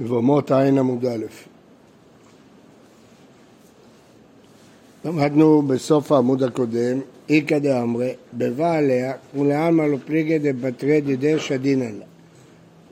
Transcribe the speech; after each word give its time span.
ובמות 0.00 0.50
עין 0.50 0.78
עמוד 0.78 1.06
א'. 1.06 1.24
למדנו 5.04 5.62
בסוף 5.62 6.12
העמוד 6.12 6.42
הקודם, 6.42 7.00
איכא 7.28 7.58
דאמרי, 7.58 8.12
בבעליה 8.34 9.12
ולעלמא 9.38 9.82
לא 9.82 9.96
פליגי 10.06 10.38
דבתרי 10.38 11.00
דידי 11.00 11.38
שדינא 11.38 11.84
לה. 11.84 12.04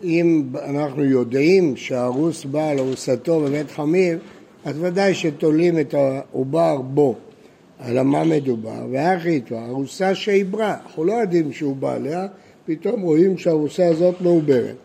אם 0.04 0.42
אנחנו 0.64 1.04
יודעים 1.04 1.76
שהרוס 1.76 2.44
בא 2.44 2.68
על 2.68 2.78
ארוסתו 2.78 3.40
בבית 3.40 3.70
חמיר, 3.70 4.18
אז 4.64 4.76
ודאי 4.80 5.14
שתולים 5.14 5.78
את 5.78 5.94
העובר 5.94 6.80
בו. 6.80 7.14
על 7.78 8.02
מה 8.02 8.24
מדובר? 8.24 8.86
ואחי 8.90 9.28
איתו, 9.28 9.58
ארוסה 9.58 10.14
שעיברה, 10.14 10.76
אנחנו 10.86 11.04
לא 11.04 11.12
יודעים 11.12 11.52
שהוא 11.52 11.76
בא 11.76 11.94
עליה, 11.94 12.26
פתאום 12.66 13.00
רואים 13.00 13.38
שהארוסה 13.38 13.86
הזאת 13.88 14.20
מעוברת. 14.20 14.76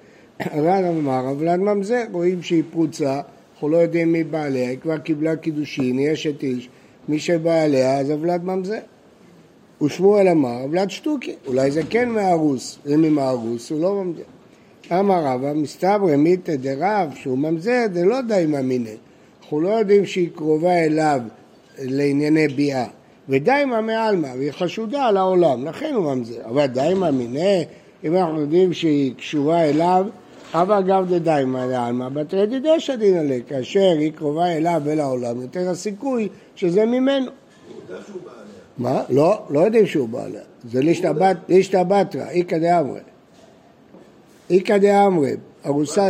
רן 0.55 0.85
אמר, 0.85 1.31
אבל 1.31 1.57
ממזר, 1.57 2.03
רואים 2.11 2.43
שהיא 2.43 2.63
פרוצה, 2.71 3.21
אנחנו 3.53 3.69
לא 3.69 3.77
יודעים 3.77 4.11
מי 4.11 4.23
בא 4.23 4.43
עליה, 4.43 4.69
היא 4.69 4.77
כבר 4.77 4.97
קיבלה 4.97 5.35
קידושין, 5.35 5.97
היא 5.97 6.13
אשת 6.13 6.43
איש, 6.43 6.69
מי 7.09 7.19
שבא 7.19 7.61
עליה 7.61 7.99
אז 7.99 8.11
אבלד 8.11 8.43
ממזר. 8.43 8.79
ושמואל 9.81 10.27
אמר, 10.27 10.63
אבלד 10.65 10.89
שטוקי, 10.89 11.35
אולי 11.47 11.71
זה 11.71 11.81
כן 11.89 12.09
מהרוס, 12.09 12.79
אם 12.87 13.03
היא 13.03 13.11
מהרוס 13.11 13.71
הוא 13.71 13.81
לא 13.81 14.03
ממזר. 14.03 14.23
אמר 14.99 15.23
רבא, 15.25 15.53
מסתברא 15.53 16.15
מיתא 16.15 16.55
דרב, 16.55 17.11
שהוא 17.15 17.37
ממזר, 17.37 17.85
זה 17.93 18.05
לא 18.05 18.21
די 18.21 18.45
מאמיני. 18.47 18.95
אנחנו 19.41 19.61
לא 19.61 19.69
יודעים 19.69 20.05
שהיא 20.05 20.29
קרובה 20.35 20.85
אליו 20.85 21.21
לענייני 21.79 22.47
ביאה. 22.47 22.85
ודיימה 23.29 23.81
מעלמא, 23.81 24.27
והיא 24.37 24.51
חשודה 24.51 25.05
על 25.05 25.17
העולם, 25.17 25.65
לכן 25.65 25.93
הוא 25.93 26.15
ממזר. 26.15 26.41
אבל 26.45 26.65
דיימה 26.65 27.11
מיניה, 27.11 27.63
אם 28.03 28.15
אנחנו 28.15 28.41
יודעים 28.41 28.73
שהיא 28.73 29.15
קשורה 29.15 29.61
אליו, 29.69 30.05
אבל 30.53 30.83
גם 30.87 31.05
דדיימה 31.05 31.65
לעלמא, 31.65 32.09
בתרי 32.09 32.47
דידשא 32.47 32.95
דינא 32.95 33.19
ליה, 33.19 33.41
כאשר 33.47 33.95
היא 33.99 34.11
קרובה 34.13 34.47
אליו 34.47 34.81
ולעולם, 34.83 35.41
יותר 35.41 35.69
הסיכוי 35.69 36.29
שזה 36.55 36.85
ממנו. 36.85 37.31
מה? 38.77 39.03
לא, 39.09 39.41
לא 39.49 39.59
יודעים 39.59 39.85
שהוא 39.85 40.09
בא 40.09 40.23
עליה. 40.23 40.41
זה 40.71 40.81
לישתא 41.49 41.83
בתרא, 41.83 42.29
איכא 42.29 42.57
דאמרי. 42.57 42.99
איכא 44.49 44.77
דאמרי, 44.77 45.31
ארוסה... 45.65 46.09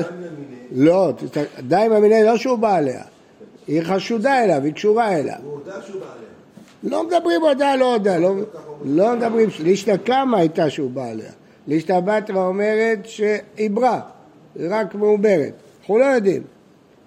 לא, 0.71 1.11
דיימה 1.59 1.99
מיניה 1.99 2.23
לא 2.23 2.37
שהוא 2.37 2.57
בא 2.57 2.75
עליה. 2.75 3.03
היא 3.67 3.81
חשודה 3.81 4.43
אליו, 4.43 4.63
היא 4.63 4.73
קשורה 4.73 5.15
אליו. 5.19 5.35
הוא 5.43 5.51
הודה 5.51 5.81
שהוא 5.87 5.99
בא 5.99 6.05
עליה. 6.05 6.29
לא 6.83 7.07
מדברים 7.07 7.41
הודה, 7.41 7.75
לא 7.75 7.93
הודה, 7.93 8.17
לא, 8.17 8.35
לא 8.85 9.15
מדברים, 9.15 9.49
לישתא 9.63 9.97
קמא 9.97 10.37
הייתה 10.37 10.69
שהוא 10.69 10.91
בא 10.91 11.09
עליה. 11.09 11.31
לישתא 11.67 11.99
בתרא 11.99 12.45
אומרת 12.45 12.99
שעיברה, 13.05 14.01
היא 14.55 14.67
רק 14.69 14.95
מעוברת. 14.95 15.53
אנחנו 15.79 15.97
לא 15.97 16.05
יודעים. 16.05 16.43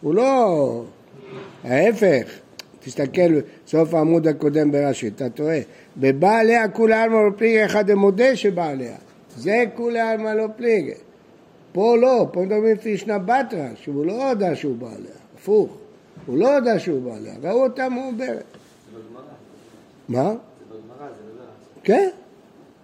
הוא 0.00 0.14
לא... 0.14 0.84
ההפך, 1.64 2.32
תסתכל 2.80 3.40
בסוף 3.66 3.94
העמוד 3.94 4.26
הקודם 4.26 4.70
ברש"י, 4.70 5.08
אתה 5.08 5.28
טועה. 5.28 5.58
בבא 5.96 6.38
עליה 6.38 6.68
כולי 6.68 6.94
עלמא 6.94 7.14
לא 7.14 7.30
פליגי, 7.36 7.64
אחד 7.64 7.90
המודה 7.90 8.36
שבא 8.36 8.68
עליה. 8.68 8.96
זה 9.36 9.64
כולי 9.74 10.00
עלמא 10.00 10.28
לא 10.28 10.46
פליגי. 10.56 10.94
פה 11.72 11.96
לא, 11.96 12.28
פה 12.32 12.42
מדברים 12.42 12.74
לפי 12.74 12.88
ישנה 12.88 13.18
בתרא, 13.18 13.68
שהוא 13.74 14.06
לא 14.06 14.28
הודה 14.28 14.56
שהוא 14.56 14.76
בא 14.76 14.86
עליה, 14.86 15.14
הפוך. 15.34 15.76
הוא 16.26 16.38
לא 16.38 16.48
יודע 16.48 16.78
שהוא 16.78 17.02
בא 17.02 17.16
עליה, 17.16 17.34
ראו 17.42 17.62
אותה 17.62 17.88
מעוברת. 17.88 18.44
מה? 20.08 20.22
זה 20.22 20.34
בגמרא, 20.70 21.08
זה 21.08 21.38
לא 21.38 21.44
כן, 21.84 22.08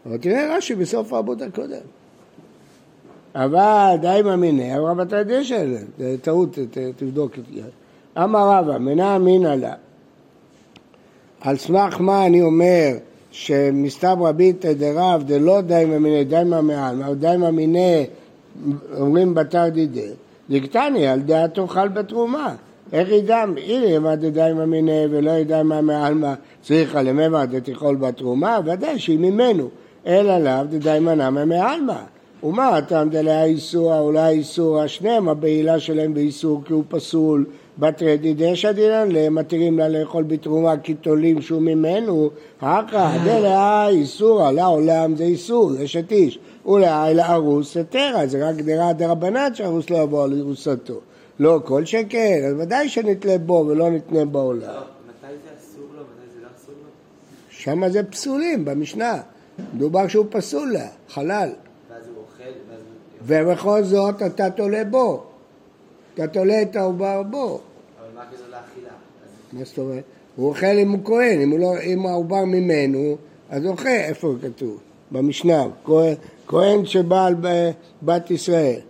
אבל 0.07 0.19
תראה 0.19 0.57
רש"י 0.57 0.75
בסוף 0.75 1.13
העבוד 1.13 1.43
הקודם. 1.43 1.81
אבל 3.35 3.95
די 4.01 4.21
מאמיני, 4.25 4.79
אבל 4.79 5.03
אתה 5.03 5.17
יודע 5.17 5.45
שזה, 5.45 5.83
זה 5.99 6.17
טעות, 6.23 6.59
תבדוק 6.97 7.33
את 7.39 7.45
זה. 7.55 7.63
אמר 8.25 8.49
רבא, 8.49 8.79
מנה 8.79 9.17
אמינא 9.17 9.49
לה. 9.49 9.73
על 11.41 11.57
סמך 11.57 12.01
מה 12.01 12.27
אני 12.27 12.43
אומר 12.43 12.91
שמסתברא 13.33 14.33
ביתא 14.33 14.73
דרב 14.73 15.23
דלא 15.27 15.61
די 15.61 15.85
מאמיני, 15.89 16.25
די 16.25 16.43
מאמיני, 16.47 17.15
די 17.15 17.37
מאמיני 17.39 18.07
אומרים 19.01 19.35
בתר 19.35 19.69
דידי, 19.69 20.11
דקטני 20.51 21.07
על 21.07 21.21
דעת 21.21 21.55
תאכל 21.55 21.89
בתרומה. 21.89 22.55
איך 22.93 23.09
ידע, 23.09 23.39
הנה 23.39 23.87
ימד 23.87 24.25
ידיים 24.25 24.59
המיניה 24.59 25.07
ולא 25.11 25.31
ידע 25.31 25.63
מה 25.63 25.81
מעלמא 25.81 26.35
צריכה 26.63 27.03
לממד 27.03 27.57
דתיכול 27.57 27.97
בתרומה, 27.97 28.59
ודאי 28.65 28.99
שהיא 28.99 29.19
ממנו, 29.19 29.69
אלא 30.07 30.39
לאו 30.39 30.65
דדי 30.65 30.99
מנע 31.01 31.31
מעלמא. 31.31 32.03
ומה 32.43 32.77
הטעם 32.77 33.11
דליה 33.11 33.45
איסור, 33.45 33.99
אולי 33.99 34.29
איסור, 34.29 34.81
השניהם 34.81 35.29
הבעילה 35.29 35.81
שלהם 35.81 36.15
באיסור 36.15 36.63
כי 36.65 36.73
הוא 36.73 36.85
פסול, 36.89 37.47
בתרי 37.79 38.17
דידי 38.17 38.57
שדינן 38.57 39.13
להם 39.13 39.35
מתירים 39.35 39.79
לה 39.79 39.89
לאכול 39.89 40.23
בתרומה 40.23 40.77
כי 40.77 40.95
תולים 40.95 41.43
שהוא 41.43 41.63
ממנו, 41.63 42.31
הכא 42.61 43.19
דליה 43.25 43.89
איסורא, 43.89 44.51
לעולם 44.51 45.17
זה 45.17 45.25
איסור, 45.25 45.73
אשת 45.85 46.13
איש, 46.13 46.39
אולי 46.65 47.15
לארוס 47.15 47.77
היתרה, 47.77 48.27
זה 48.27 48.49
רק 48.49 48.55
דירה 48.55 48.93
דרבנן 48.93 49.55
שארוס 49.55 49.91
לא 49.91 49.97
יבוא 49.97 50.25
על 50.25 50.41
ארוסתו. 50.41 51.01
לא 51.39 51.61
כל 51.65 51.85
שכן, 51.85 52.43
אז 52.49 52.55
ודאי 52.59 52.89
שנתלה 52.89 53.39
בו 53.39 53.65
ולא 53.69 53.91
נתנה 53.91 54.25
בעולם. 54.25 54.61
לא, 54.61 54.69
מתי 54.69 55.35
זה 55.45 55.51
אסור 55.61 55.85
לו, 55.97 56.03
מתי 56.03 56.35
זה 56.35 56.41
לא 56.43 56.49
אסור 56.57 56.75
לו? 56.83 56.91
שם 57.51 57.89
זה 57.89 58.03
פסולים, 58.03 58.65
במשנה. 58.65 59.19
מדובר 59.75 60.09
שהוא 60.09 60.27
פסול 60.31 60.73
לה, 60.73 60.87
חלל. 61.09 61.51
ובכל 63.23 63.83
זאת 63.83 64.23
אתה 64.23 64.51
תולה 64.51 64.85
בו. 64.85 65.25
אתה 66.15 66.27
תולה 66.27 66.63
את 66.63 66.77
העובר 66.77 67.23
בו. 67.23 67.61
אבל 68.01 68.09
מה 68.15 68.23
כזה 68.33 68.43
לאכילה? 68.43 68.93
מה 69.53 69.65
זאת 69.65 69.79
אומרת? 69.79 70.05
הוא 70.37 70.49
אוכל 70.49 70.67
אם 70.67 70.91
הוא 70.91 71.05
כהן, 71.05 71.41
אם, 71.41 71.59
לא, 71.59 71.73
אם 71.83 72.07
העובר 72.07 72.45
ממנו, 72.45 73.17
אז 73.51 73.67
אוכל, 73.67 73.89
איפה 73.89 74.35
כתוב? 74.43 74.81
במשנה, 75.11 75.65
כהן, 75.85 76.15
כהן 76.47 76.87
שבעל 76.87 77.35
בת 78.03 78.31
ישראל. 78.31 78.81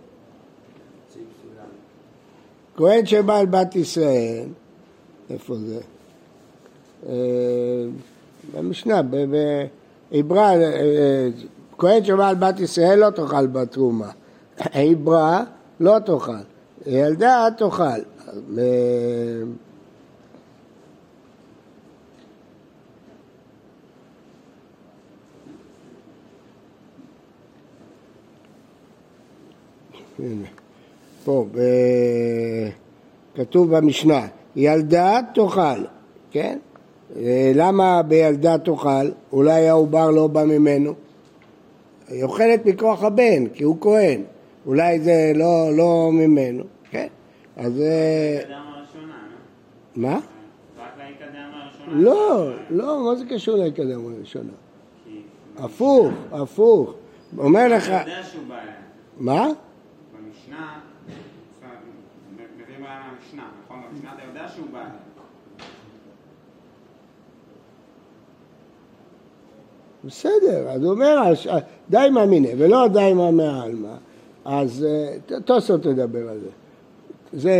כהן 2.75 3.05
שבא 3.05 3.37
על 3.37 3.45
בת 3.45 3.75
ישראל, 3.75 4.43
איפה 5.29 5.55
זה? 5.55 5.79
אה, 7.09 7.13
במשנה, 8.53 9.01
בעברה, 10.11 10.53
אה, 10.53 11.27
כהן 11.77 12.03
שבא 12.03 12.29
על 12.29 12.35
בת 12.35 12.59
ישראל 12.59 12.99
לא 12.99 13.09
תאכל 13.09 13.47
בתרומה, 13.47 14.11
עברה 14.73 15.43
לא 15.79 15.99
תאכל, 15.99 16.31
ילדה 16.85 17.47
תאכל. 17.57 17.83
הנה. 30.19 30.47
פה, 31.23 31.45
ב... 31.51 31.59
כתוב 33.35 33.75
במשנה, 33.75 34.27
ילדה 34.55 35.19
תאכל, 35.33 35.83
כן? 36.31 36.57
למה 37.55 38.01
בילדה 38.01 38.57
תאכל? 38.57 39.09
אולי 39.33 39.69
העובר 39.69 40.11
לא 40.11 40.27
בא 40.27 40.43
ממנו? 40.43 40.93
היא 42.07 42.23
אוכלת 42.23 42.65
מכוח 42.65 43.03
הבן, 43.03 43.47
כי 43.47 43.63
הוא 43.63 43.77
כהן. 43.81 44.21
אולי 44.65 44.99
זה 44.99 45.31
לא, 45.35 45.69
לא 45.77 46.09
ממנו, 46.11 46.63
כן? 46.89 47.07
אז... 47.57 47.83
מה? 49.95 50.19
לא, 51.87 52.51
לא, 52.69 53.03
מה 53.05 53.15
זה 53.15 53.25
קשור 53.29 53.57
לאקדמיה 53.57 54.15
הראשונה? 54.17 54.51
הפוך, 55.57 56.13
הפוך. 56.31 56.93
אומר 57.37 57.67
לך... 57.67 57.91
מה? 59.17 59.47
במשנה 60.13 60.79
מהמשנה, 62.79 63.43
נכון? 63.65 63.83
במשנה 63.91 64.13
אתה 64.13 64.23
יודע 64.27 64.47
שהוא 64.47 64.67
בא 64.71 64.85
בסדר, 70.03 70.69
אז 70.69 70.83
הוא 70.83 70.91
אומר, 70.91 71.33
די 71.89 72.07
מאמיני, 72.11 72.53
ולא 72.57 72.87
די 72.87 73.13
מהעלמא, 73.13 73.95
אז 74.45 74.85
אה, 74.89 75.39
תוספות 75.39 75.81
תדבר 75.83 76.29
על 76.29 76.39
זה. 76.39 76.49
זה, 77.33 77.51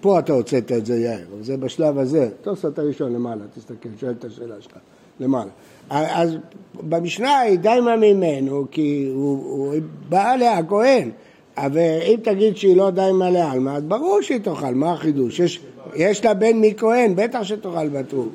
פה 0.00 0.18
אתה 0.18 0.32
הוצאת 0.32 0.72
את 0.72 0.86
זה 0.86 0.96
יאיר, 0.96 1.26
אבל 1.32 1.42
זה 1.42 1.56
בשלב 1.56 1.98
הזה, 1.98 2.28
תוספות 2.42 2.78
הראשון 2.78 3.12
למעלה, 3.12 3.44
תסתכל, 3.54 3.88
שואל 4.00 4.12
את 4.12 4.24
השאלה 4.24 4.54
שלך, 4.60 4.72
למעלה. 5.20 5.50
אז 5.90 6.36
במשנה 6.74 7.38
היא 7.38 7.58
די 7.58 7.78
ממנו, 7.80 8.66
כי 8.70 9.10
הוא, 9.14 9.44
הוא 9.44 9.74
בא 10.08 10.32
עליה 10.32 10.58
הכהן, 10.58 11.10
אבל 11.56 11.98
אם 12.06 12.20
תגיד 12.22 12.56
שהיא 12.56 12.76
לא 12.76 12.90
די 12.90 13.10
מלא 13.14 13.50
עלמא, 13.50 13.70
אז 13.70 13.82
ברור 13.82 14.22
שהיא 14.22 14.40
תאכל, 14.40 14.74
מה 14.74 14.92
החידוש? 14.92 15.40
יש, 15.40 15.60
יש 15.94 16.24
לה 16.24 16.34
בן 16.34 16.60
מכהן, 16.60 17.12
בטח 17.16 17.42
שתאכל 17.42 17.88
בתרום. 17.88 18.28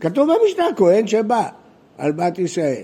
כתוב 0.00 0.28
במשנה, 0.28 0.64
כהן 0.76 1.06
שבא 1.06 1.48
על 1.98 2.12
בת 2.12 2.38
ישראל. 2.38 2.82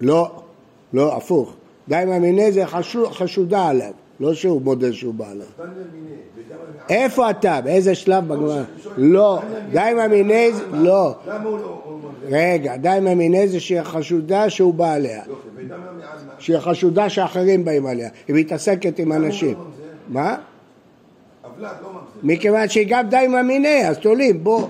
לא, 0.00 0.30
לא, 0.92 1.16
הפוך. 1.16 1.54
די 1.88 2.02
מאמיני 2.06 2.52
זה 2.52 2.66
חשודה 3.10 3.68
עליו. 3.68 3.92
לא 4.20 4.34
שהוא 4.34 4.62
מודה 4.62 4.92
שהוא 4.92 5.14
בעלה. 5.14 5.44
איפה 6.88 7.30
אתה? 7.30 7.60
באיזה 7.64 7.94
שלב 7.94 8.28
בגמרא? 8.28 8.62
לא, 8.96 9.40
די 9.72 9.92
לא. 10.72 11.14
למה 11.26 11.44
הוא 11.44 11.58
לא... 11.58 11.80
הוא 11.84 11.92
מודה? 11.92 12.36
רגע, 12.36 12.76
די 12.76 12.98
מהמיני 13.02 13.48
זה 13.48 13.60
שהיא 13.60 13.82
חשודה 13.82 14.50
שהוא 14.50 14.74
בא 14.74 14.92
עליה. 14.92 15.22
שהיא 16.38 16.58
חשודה 16.58 17.08
שאחרים 17.08 17.64
באים 17.64 17.86
עליה. 17.86 18.08
היא 18.28 18.36
מתעסקת 18.36 18.98
עם 18.98 19.12
אנשים. 19.12 19.54
מה? 20.08 20.36
לא. 21.58 21.68
מכיוון 22.22 22.68
שהיא 22.68 22.86
גם 22.88 23.08
די 23.08 23.26
מאמיני, 23.28 23.88
אז 23.88 23.98
תולים, 23.98 24.44
בוא. 24.44 24.66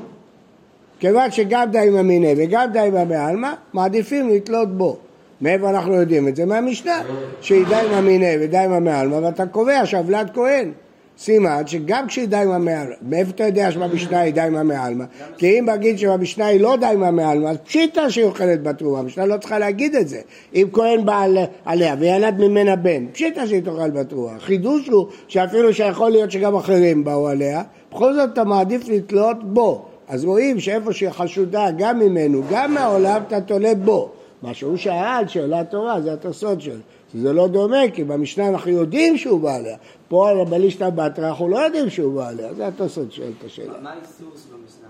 כיוון 1.01 1.31
שגם 1.31 1.71
די 1.71 1.91
מאמיני 1.93 2.35
וגם 2.37 2.73
די 2.73 2.89
בעלמא, 3.09 3.53
מעדיפים 3.73 4.29
לתלות 4.29 4.77
בו. 4.77 4.99
מאיפה 5.41 5.71
אנחנו 5.71 5.95
יודעים 5.95 6.29
את 6.29 6.37
זה? 6.37 6.45
מהמשנה, 6.45 7.03
שהיא 7.41 7.67
די 7.67 7.81
מאמיני 7.91 8.35
ודי 8.41 8.65
מעלמא, 8.81 9.15
ואתה 9.15 9.47
קובע 9.47 9.87
שהבלת 9.87 10.35
כהן. 10.35 10.71
סימן 11.19 11.63
שגם 11.67 12.07
כשהיא 12.07 12.29
די 12.29 12.43
מעלמא, 12.47 12.95
מאיפה 13.03 13.31
אתה 13.31 13.45
יודע 13.47 13.71
שבמשנה 13.73 14.21
היא 14.21 14.35
די 14.35 14.47
מעלמא? 14.51 15.05
כי 15.39 15.59
אם 15.59 15.69
נגיד 15.71 15.99
שבמשנה 15.99 16.47
היא 16.47 16.61
לא 16.61 16.77
די 16.81 16.95
מעלמא, 16.97 17.49
אז 17.49 17.57
פשיטה 17.65 18.11
שהיא 18.11 18.25
אוכלת 18.25 18.63
בתרומה, 18.63 18.99
המשנה 18.99 19.27
לא 19.27 19.37
צריכה 19.37 19.59
להגיד 19.59 19.95
את 19.95 20.09
זה. 20.09 20.21
אם 20.55 20.67
כהן 20.73 21.05
בא 21.05 21.21
על- 21.23 21.39
עליה 21.65 21.95
וילד 21.99 22.35
ממנה 22.39 22.77
בן, 22.77 23.07
פשיטה 23.13 23.47
שהיא 23.47 23.63
תאכל 23.63 23.91
בתרומה. 23.91 24.37
החידוש 24.37 24.89
הוא 24.89 25.07
שאפילו 25.29 25.75
שיכול 25.75 26.11
להיות 26.11 26.31
שגם 26.31 26.57
אחרים 26.57 27.05
באו 27.05 27.29
עליה, 27.29 27.63
בכל 27.93 28.15
זאת 28.15 28.31
אתה 28.33 28.45
מעדיף 28.45 28.89
לתלות 28.89 29.45
בו. 29.55 29.85
אז 30.09 30.25
רואים 30.25 30.61
שאיפה 30.61 30.93
שהיא 30.93 31.11
חשודה 31.11 31.67
גם 31.79 31.99
ממנו, 31.99 32.43
גם 32.51 32.75
מהעולם, 32.75 33.23
אתה 33.27 33.41
תולה 33.41 33.75
בו. 33.75 34.11
מה 34.43 34.55
שהוא 34.55 34.77
שאל, 34.77 35.29
שאלת 35.29 35.71
תורה, 35.71 36.01
זה 36.01 36.13
התוספות 36.13 36.61
שלו. 36.61 36.75
שזה 37.13 37.33
לא 37.33 37.49
דומה, 37.49 37.91
כי 37.95 38.05
במשנה 38.05 38.49
אנחנו 38.49 38.71
יודעים 38.71 39.19
שהוא 39.19 39.41
בא 39.41 39.55
עליה. 39.55 39.77
פה 40.09 40.31
על 40.31 40.41
הבלישתא 40.41 40.91
בתרא 40.91 41.29
אנחנו 41.29 41.49
לא 41.49 41.59
יודעים 41.59 41.91
שהוא 41.91 42.15
בא 42.15 42.29
עליה. 42.29 42.55
זה 42.55 42.67
התוספות 42.67 43.13
שואל 43.13 43.33
את 43.39 43.45
השאלה. 43.45 43.81
מה 43.81 43.93
האיסור 43.93 44.31
שבמשנה? 44.37 44.89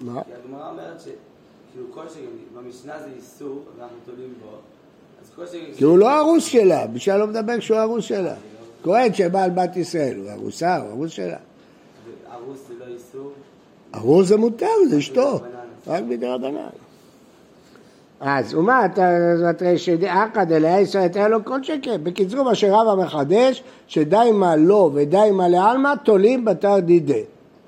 מה? 0.00 0.22
כי 0.24 0.30
הגמרא 0.44 0.70
אומרת 0.70 1.00
שכאילו 1.00 1.86
כל 1.94 2.08
שכן, 2.08 2.20
במשנה 2.54 2.92
זה 2.98 3.08
איסור, 3.16 3.62
ואנחנו 3.78 3.96
תולים 4.06 4.34
בו, 4.42 4.56
אז 5.22 5.30
כל 5.36 5.46
שכן... 5.46 5.76
כי 5.76 5.84
הוא 5.84 5.98
לא 5.98 6.18
ארוס 6.18 6.44
שלה, 6.44 6.86
בשביל 6.86 7.16
לא 7.16 7.26
מדבר 7.26 7.60
שהוא 7.60 7.78
ארוס 7.78 8.04
שלה. 8.04 8.34
כהן 8.82 9.14
שבא 9.14 9.42
על 9.42 9.50
בת 9.50 9.76
ישראל, 9.76 10.16
הוא 10.18 10.30
ארוסה, 10.30 10.76
הוא 10.76 10.90
ארוס 10.90 11.10
שלה. 11.10 11.36
ארוס 12.32 12.58
זה 12.68 12.74
לא 12.80 12.84
איסור? 12.94 13.32
ארוס 13.94 14.28
זה 14.28 14.36
מותר, 14.36 14.66
זה 14.90 14.98
אשתו. 14.98 15.40
רק 15.86 16.04
מדרבנן. 16.08 16.83
אז 18.26 18.54
ומה 18.54 18.86
תראה 19.56 19.78
שדאקא 19.78 20.44
דלעשר 20.44 20.98
הייתה 20.98 21.28
לו 21.28 21.44
כל 21.44 21.62
שכן. 21.62 21.96
בקיצור, 22.02 22.44
מה 22.44 22.54
שרבא 22.54 23.02
מחדש, 23.02 23.62
שדי 23.86 24.30
מה 24.34 24.56
לו 24.56 24.90
ודי 24.94 25.30
מה 25.32 25.48
לעלמא 25.48 25.92
תולים 26.04 26.44
בתר 26.44 26.78
דידי. 26.78 27.22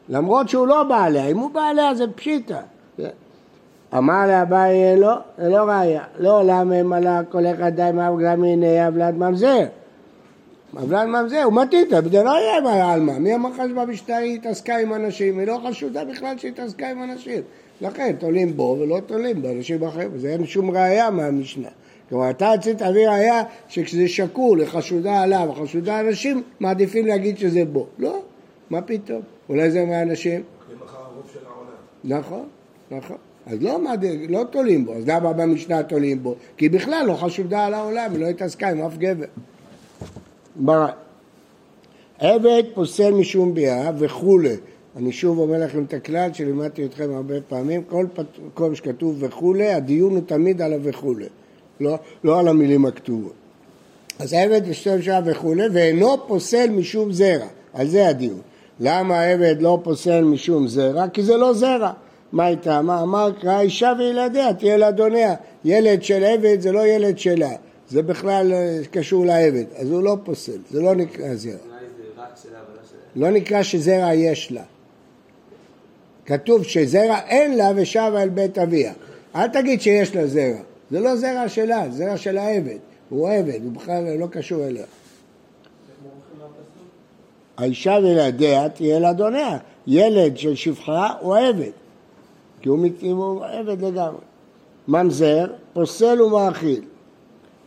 למרות 0.09 0.49
שהוא 0.49 0.67
לא 0.67 0.83
בא 0.83 1.05
עליה, 1.05 1.27
אם 1.27 1.39
הוא 1.39 1.51
בא 1.51 1.61
עליה 1.61 1.95
זה 1.95 2.05
פשיטא. 2.15 2.59
אמר 3.97 4.27
לאביי 4.27 5.01
לא, 5.01 5.15
זה 5.39 5.49
לא 5.49 5.57
ראיה. 5.57 6.03
לא 6.19 6.43
למה 6.45 6.83
מלא 6.83 7.21
כל 7.31 7.47
אחד 7.47 7.77
די 7.77 7.91
מה 7.95 8.13
וגם 8.13 8.45
הנה 8.45 8.89
אבלד 8.89 9.15
ממזר. 9.15 9.65
אבלד 10.83 11.07
ממזר, 11.07 11.43
הוא 11.43 11.53
מתיתא, 11.53 12.01
זה 12.11 12.23
לא 12.23 12.31
יהיה 12.31 12.61
מה 12.61 12.93
עלמא. 12.93 13.19
מי 13.19 13.35
אמר 13.35 13.51
לך 13.51 13.57
שבמשטרה 13.71 14.17
היא 14.17 14.35
התעסקה 14.35 14.77
עם 14.77 14.95
אנשים? 14.95 15.39
היא 15.39 15.47
לא 15.47 15.61
חשודה 15.69 16.05
בכלל 16.05 16.39
שהיא 16.39 16.53
התעסקה 16.53 16.91
עם 16.91 17.03
אנשים. 17.03 17.43
לכן 17.81 18.13
תולים 18.19 18.57
בו 18.57 18.77
ולא 18.81 19.01
תולים 19.07 19.43
באנשים 19.43 19.85
אחרים, 19.85 20.09
וזה 20.13 20.29
אין 20.29 20.47
שום 20.47 20.71
ראייה 20.71 21.11
מהמשנה. 21.11 21.69
כלומר, 22.09 22.31
אתה 22.31 22.51
רצית 22.53 22.81
להביא 22.81 23.09
ראייה 23.09 23.43
שכשזה 23.69 24.09
שקול 24.09 24.63
לחשודה 24.63 25.21
עליו, 25.23 25.49
חשודה 25.63 26.01
אנשים, 26.01 26.43
מעדיפים 26.61 27.07
להגיד 27.07 27.39
שזה 27.39 27.65
בו. 27.65 27.87
לא, 27.99 28.21
מה 28.71 28.83
פתאום? 28.83 29.21
אולי 29.49 29.71
זה 29.71 29.85
מהאנשים? 29.85 30.43
זה 30.69 30.75
מחר 30.85 30.97
הרוב 30.99 31.23
של 31.33 31.39
העולם. 31.47 32.21
נכון, 32.21 32.47
נכון. 32.91 33.17
אז 33.47 33.63
לא, 33.63 33.79
מעדיף- 33.79 34.31
לא 34.31 34.45
תולים 34.51 34.85
בו, 34.87 34.95
אז 34.95 35.09
למה 35.09 35.33
במשנה 35.33 35.83
תולים 35.83 36.23
בו? 36.23 36.35
כי 36.57 36.69
בכלל 36.69 37.05
לא 37.07 37.13
חשודה 37.13 37.65
על 37.67 37.75
העולם, 37.75 38.13
היא 38.13 38.21
לא 38.21 38.27
התעסקה 38.27 38.69
עם 38.71 38.81
אף 38.81 38.97
גבר. 38.99 39.25
ברא. 40.59 40.89
עבד 42.19 42.63
פוסל 42.75 43.11
משום 43.11 43.55
ביאה 43.55 43.91
וכולי. 43.99 44.57
אני 44.97 45.13
שוב 45.13 45.39
אומר 45.39 45.65
לכם 45.65 45.85
את 45.85 45.95
הכלל 45.95 46.33
שלימדתי 46.33 46.85
אתכם 46.85 47.15
הרבה 47.15 47.35
פעמים, 47.49 47.83
כל 47.85 48.07
מקום 48.47 48.75
שכתוב 48.75 49.17
וכולי, 49.19 49.73
הדיון 49.73 50.15
הוא 50.15 50.23
תמיד 50.27 50.63
על 50.63 50.73
הווכולי, 50.73 51.27
לא, 51.81 51.99
לא 52.25 52.41
על 52.41 52.49
המילים 52.49 52.87
הכתובות. 52.87 53.33
אז 54.19 54.33
עבד 54.33 54.61
ושם 54.67 55.03
שעה 55.03 55.21
וכולי, 55.25 55.65
ואינו 55.73 56.27
פוסל 56.27 56.71
משום 56.71 57.13
זרע, 57.13 57.47
על 57.75 57.87
זה 57.87 58.09
הדיון. 58.09 58.41
למה 58.81 59.21
העבד 59.21 59.57
לא 59.61 59.79
פוסל 59.83 60.25
משום 60.25 60.69
זרע? 60.69 61.09
כי 61.09 61.23
זה 61.23 61.37
לא 61.37 61.55
זרע. 61.55 61.93
מה 62.33 62.45
הייתה? 62.45 62.83
מה 62.83 63.03
אמר? 63.03 63.31
קרא 63.41 63.61
אישה 63.61 63.93
וילדיה, 63.99 64.55
תהיה 64.55 64.77
לאדוניה. 64.77 65.35
ילד 65.65 66.03
של 66.03 66.25
עבד 66.25 66.61
זה 66.61 66.73
לא 66.73 66.87
ילד 66.87 67.19
שלה, 67.19 67.51
זה 67.89 68.03
בכלל 68.03 68.53
אה, 68.53 68.81
קשור 68.91 69.27
לעבד, 69.27 69.65
אז 69.77 69.91
הוא 69.91 70.03
לא 70.03 70.17
פוסל, 70.25 70.59
זה 70.71 70.81
לא 70.81 70.95
נקרא 70.95 71.35
זרע. 71.35 71.53
שלה. 72.91 72.99
לא 73.17 73.31
נקרא 73.31 73.63
שזרע 73.63 74.15
יש 74.15 74.53
לה. 74.53 74.63
כתוב 76.27 76.63
שזרע 76.65 77.19
אין 77.27 77.57
לה 77.57 77.71
ושבה 77.77 78.23
אל 78.23 78.29
בית 78.29 78.59
אביה. 78.59 78.93
אל 79.35 79.49
תגיד 79.49 79.81
שיש 79.81 80.17
לה 80.17 80.27
זרע. 80.27 80.61
זה 80.91 81.01
לא 81.01 81.17
זרע 81.17 81.49
שלה, 81.49 81.85
זה 81.91 81.97
זרע 81.97 82.17
של 82.17 82.39
העבד. 82.39 82.79
הוא 83.09 83.31
עבד, 83.31 83.65
הוא 83.65 83.73
בכלל 83.73 84.17
לא 84.19 84.27
קשור 84.27 84.65
אליה. 84.65 84.85
האישה 87.57 87.99
וילדיה 88.03 88.69
תהיה 88.69 88.99
לאדוניה. 88.99 89.59
ילד 89.87 90.37
של 90.37 90.55
שפחה 90.55 91.13
הוא 91.21 91.37
עבד. 91.37 91.71
כי 92.61 92.69
הוא, 92.69 92.89
הוא 93.01 93.45
עבד 93.45 93.85
לגמרי. 93.85 94.21
ממזר, 94.89 95.47
פוסל 95.73 96.23
ומאכיל. 96.23 96.85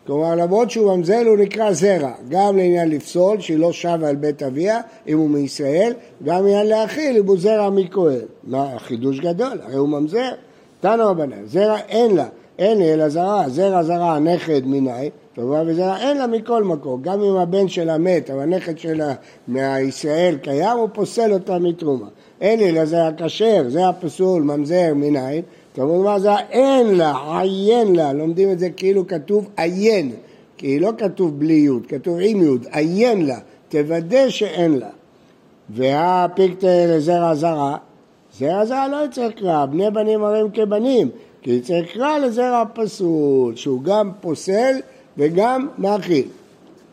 כלומר, 0.09 0.35
למרות 0.35 0.71
שהוא 0.71 0.95
ממזל 0.95 1.25
הוא 1.25 1.37
נקרא 1.37 1.73
זרע, 1.73 2.11
גם 2.29 2.57
לעניין 2.57 2.89
לפסול, 2.89 3.39
שהיא 3.39 3.57
לא 3.57 3.71
שבה 3.71 4.09
על 4.09 4.15
בית 4.15 4.43
אביה, 4.43 4.81
אם 5.07 5.17
הוא 5.17 5.29
מישראל, 5.29 5.93
גם 6.23 6.35
לעניין 6.35 6.67
להאכיל, 6.67 7.17
אם 7.17 7.27
הוא 7.27 7.37
זרע 7.39 7.69
מכהן. 7.69 8.25
מה, 8.43 8.69
חידוש 8.77 9.19
גדול, 9.19 9.59
הרי 9.63 9.75
הוא 9.75 9.89
ממזר. 9.89 10.31
תנא 10.79 11.03
רבנן, 11.03 11.45
זרע 11.45 11.77
אין 11.89 12.15
לה, 12.15 12.25
אין 12.59 12.81
אלא 12.81 13.09
זרע, 13.09 13.49
זרע 13.49 13.83
זרע 13.83 14.19
נכד 14.19 14.61
מנין, 14.65 15.09
כלומר 15.35 15.63
וזרע 15.67 15.97
אין 15.97 16.17
לה 16.17 16.27
מכל 16.27 16.63
מקום, 16.63 17.01
גם 17.01 17.23
אם 17.23 17.35
הבן 17.35 17.67
שלה 17.67 17.97
מת, 17.97 18.29
אבל 18.29 18.41
הנכד 18.41 18.77
שלה 18.77 19.13
מהישראל 19.47 20.37
קיים, 20.41 20.77
הוא 20.77 20.89
פוסל 20.93 21.33
אותה 21.33 21.59
מתרומה. 21.59 22.07
אין 22.41 22.59
אלא 22.59 22.85
זרע 22.85 23.09
כשר, 23.17 23.63
זרע 23.67 23.91
פסול, 24.01 24.43
ממזר 24.43 24.93
מנין, 24.95 25.41
מה 25.85 26.19
זה 26.19 26.35
אין 26.49 26.87
לה, 26.87 27.39
עיין 27.39 27.95
לה, 27.95 28.13
לומדים 28.13 28.51
את 28.51 28.59
זה 28.59 28.69
כאילו 28.69 29.07
כתוב 29.07 29.49
עיין, 29.57 30.11
כי 30.57 30.79
לא 30.79 30.91
כתוב 30.97 31.39
בלי 31.39 31.53
יוד, 31.53 31.85
כתוב 31.87 32.17
עם 32.21 32.41
יוד, 32.41 32.65
עיין 32.71 33.25
לה, 33.25 33.39
תוודא 33.69 34.29
שאין 34.29 34.79
לה. 34.79 34.89
והפיקטה 35.69 36.67
לזרע 36.87 37.35
זרע, 37.35 37.75
זרע 38.39 38.65
זרע 38.65 38.87
לא 38.87 39.05
יצא 39.05 39.29
קרא, 39.29 39.65
בני 39.65 39.91
בנים 39.91 40.23
הרים 40.23 40.51
כבנים, 40.51 41.09
כי 41.41 41.51
יצא 41.51 41.81
קרא 41.93 42.17
לזרע 42.17 42.63
פסול, 42.73 43.55
שהוא 43.55 43.83
גם 43.83 44.11
פוסל 44.21 44.75
וגם 45.17 45.67
מאכיל. 45.77 46.27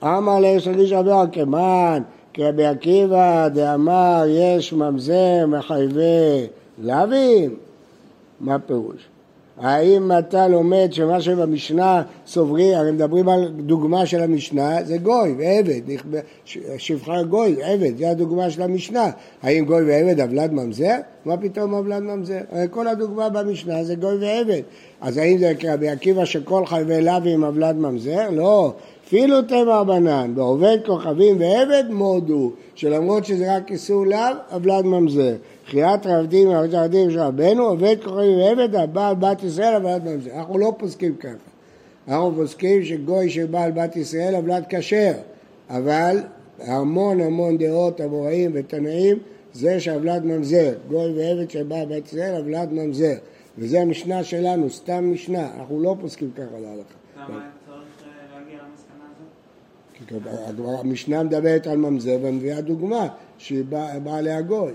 אמר 0.03 0.41
ליש 0.41 0.69
רגיש 0.69 0.93
רבי 0.93 1.11
עקמן, 1.11 2.03
כי 2.33 2.45
רבי 2.45 2.67
עקיבא 2.67 3.49
דאמר 3.49 4.25
יש 4.29 4.73
ממזר 4.73 5.47
מחייבי 5.49 6.47
לאווים, 6.79 7.55
מה 8.41 8.59
פירוש? 8.59 9.09
האם 9.59 10.11
אתה 10.19 10.49
לומד 10.49 10.89
שמה 10.91 11.21
שבמשנה 11.21 12.03
סוברים, 12.27 12.75
הרי 12.75 12.93
מדברים 12.93 13.29
על 13.29 13.49
דוגמה 13.49 14.07
של 14.07 14.23
המשנה, 14.23 14.85
זה 14.85 14.99
גוי 14.99 15.35
ועבד, 15.39 15.81
שפחה 16.77 17.23
גוי, 17.23 17.57
עבד, 17.63 17.99
זה 17.99 18.11
הדוגמה 18.11 18.51
של 18.51 18.63
המשנה. 18.63 19.11
האם 19.43 19.65
גוי 19.65 19.83
ועבד 19.85 20.21
אבלד 20.21 20.53
ממזר? 20.53 20.95
מה 21.25 21.37
פתאום 21.37 21.75
אבלד 21.75 22.03
ממזר? 22.03 22.41
הרי 22.51 22.67
כל 22.71 22.89
הדוגמה 22.89 23.29
במשנה 23.29 23.85
זה 23.85 23.95
גוי 23.95 24.17
ועבד. 24.17 24.63
אז 25.01 25.17
האם 25.17 25.39
זה 25.39 25.53
כרבי 25.59 25.89
עקיבא 25.89 26.25
שכל 26.25 26.67
חייבי 26.67 27.01
לאווים 27.01 27.45
אבלד 27.45 27.77
ממזר? 27.77 28.31
לא. 28.31 28.73
אפילו 29.09 29.43
תמר 29.43 29.85
בנן, 29.85 30.33
בעובד 30.35 30.79
כוכבים 30.87 31.41
ועבד 31.41 31.85
מודו, 31.91 32.53
שלמרות 32.75 33.25
שזה 33.25 33.57
רק 33.57 33.71
איסור 33.71 34.07
לאו, 34.07 34.19
אבלד 34.57 34.85
ממזר. 34.85 35.35
חיית 35.71 36.07
רבדים 36.07 36.49
ועבד 36.49 36.75
רבדים 36.75 37.11
של 37.11 37.21
רבנו, 37.21 37.65
עובד 37.65 37.97
כוכבים 38.05 38.39
ועבד, 38.39 38.75
הבעל 38.75 39.15
בת 39.15 39.43
ישראל 39.43 39.75
אבלד 39.75 40.05
ממזר. 40.05 40.31
אנחנו 40.35 40.59
לא 40.59 40.73
פוסקים 40.79 41.17
ככה. 41.17 41.33
אנחנו 42.09 42.33
פוסקים 42.37 42.85
שגוי 42.85 43.31
שבעל 43.31 43.71
בת 43.71 43.97
ישראל 43.97 44.35
אבלד 44.35 44.65
כשר, 44.69 45.13
אבל 45.71 46.19
המון 46.61 47.21
המון 47.21 47.59
דעות 47.59 48.01
אמוראים 48.01 48.51
ותנאים 48.55 49.19
זה 49.53 49.81
שאבלד 49.81 50.25
ממזר. 50.25 50.73
גוי 50.89 51.13
ועבד 51.13 51.51
שבעל 51.51 51.87
בת 51.87 52.07
ישראל 52.07 52.35
אבלד 52.35 52.73
ממזר. 52.73 53.15
וזה 53.59 53.81
המשנה 53.81 54.25
שלנו, 54.25 54.71
סתם 54.71 55.13
משנה, 55.13 55.51
אנחנו 55.57 55.81
לא 55.81 55.97
פוסקים 56.01 56.31
ככה 56.31 56.59
להלכה. 56.61 56.95
למה 57.17 57.41
אה, 60.73 60.81
המשנה 60.81 61.23
מדברת 61.23 61.67
על 61.67 61.77
ממזר 61.77 62.19
ומביאה 62.23 62.61
דוגמה 62.61 63.09
שהיא 63.39 63.65
באה 63.69 63.99
באה 63.99 64.21
להגוי. 64.21 64.73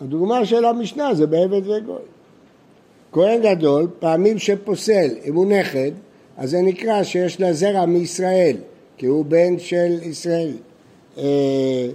הדוגמה 0.00 0.44
של 0.46 0.64
המשנה 0.64 1.14
זה 1.14 1.26
בעבד 1.26 1.66
וגוי. 1.66 2.02
כהן 3.12 3.40
גדול, 3.42 3.86
פעמים 3.98 4.38
שפוסל, 4.38 5.08
אם 5.24 5.34
הוא 5.34 5.46
נכד, 5.46 5.90
אז 6.36 6.50
זה 6.50 6.62
נקרא 6.62 7.02
שיש 7.02 7.40
לה 7.40 7.52
זרע 7.52 7.86
מישראל, 7.86 8.56
כי 8.96 9.06
הוא 9.06 9.24
בן 9.24 9.58
של 9.58 9.98
ישראל. 10.02 10.52
אה, 11.18 11.88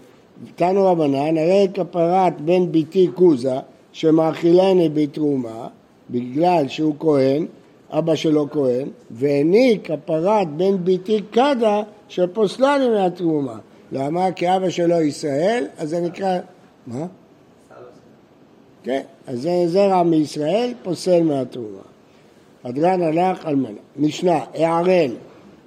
תנו 0.56 0.86
רבנן, 0.86 1.38
הרי 1.38 1.68
כפרת 1.74 2.42
בן 2.42 2.72
ביתי 2.72 3.10
כוזה, 3.16 3.56
שמאכילני 3.92 4.90
בתרומה, 4.90 5.68
בגלל 6.10 6.68
שהוא 6.68 6.96
כהן, 7.00 7.46
אבא 7.90 8.16
שלו 8.16 8.48
כהן, 8.52 8.88
והעניק 9.12 9.92
כפרת 9.92 10.48
בן 10.58 10.84
ביתי 10.84 11.22
קדה, 11.32 11.82
שפוסלני 12.08 12.90
מהתרומה. 12.90 13.58
למה? 13.92 14.32
כי 14.32 14.56
אבא 14.56 14.70
שלו 14.70 15.02
ישראל, 15.02 15.68
אז 15.78 15.90
זה 15.90 16.00
נקרא... 16.00 16.40
מה? 16.88 17.06
כן, 18.86 19.02
אז 19.28 19.42
זה 19.42 19.64
זרע 19.68 20.04
מישראל, 20.04 20.74
פוסל 20.84 21.24
מהתרומה. 21.24 21.82
הדרן 22.64 23.02
הלך 23.02 23.46
אלמנה. 23.46 23.80
משנה, 23.98 24.40
הערל 24.54 25.12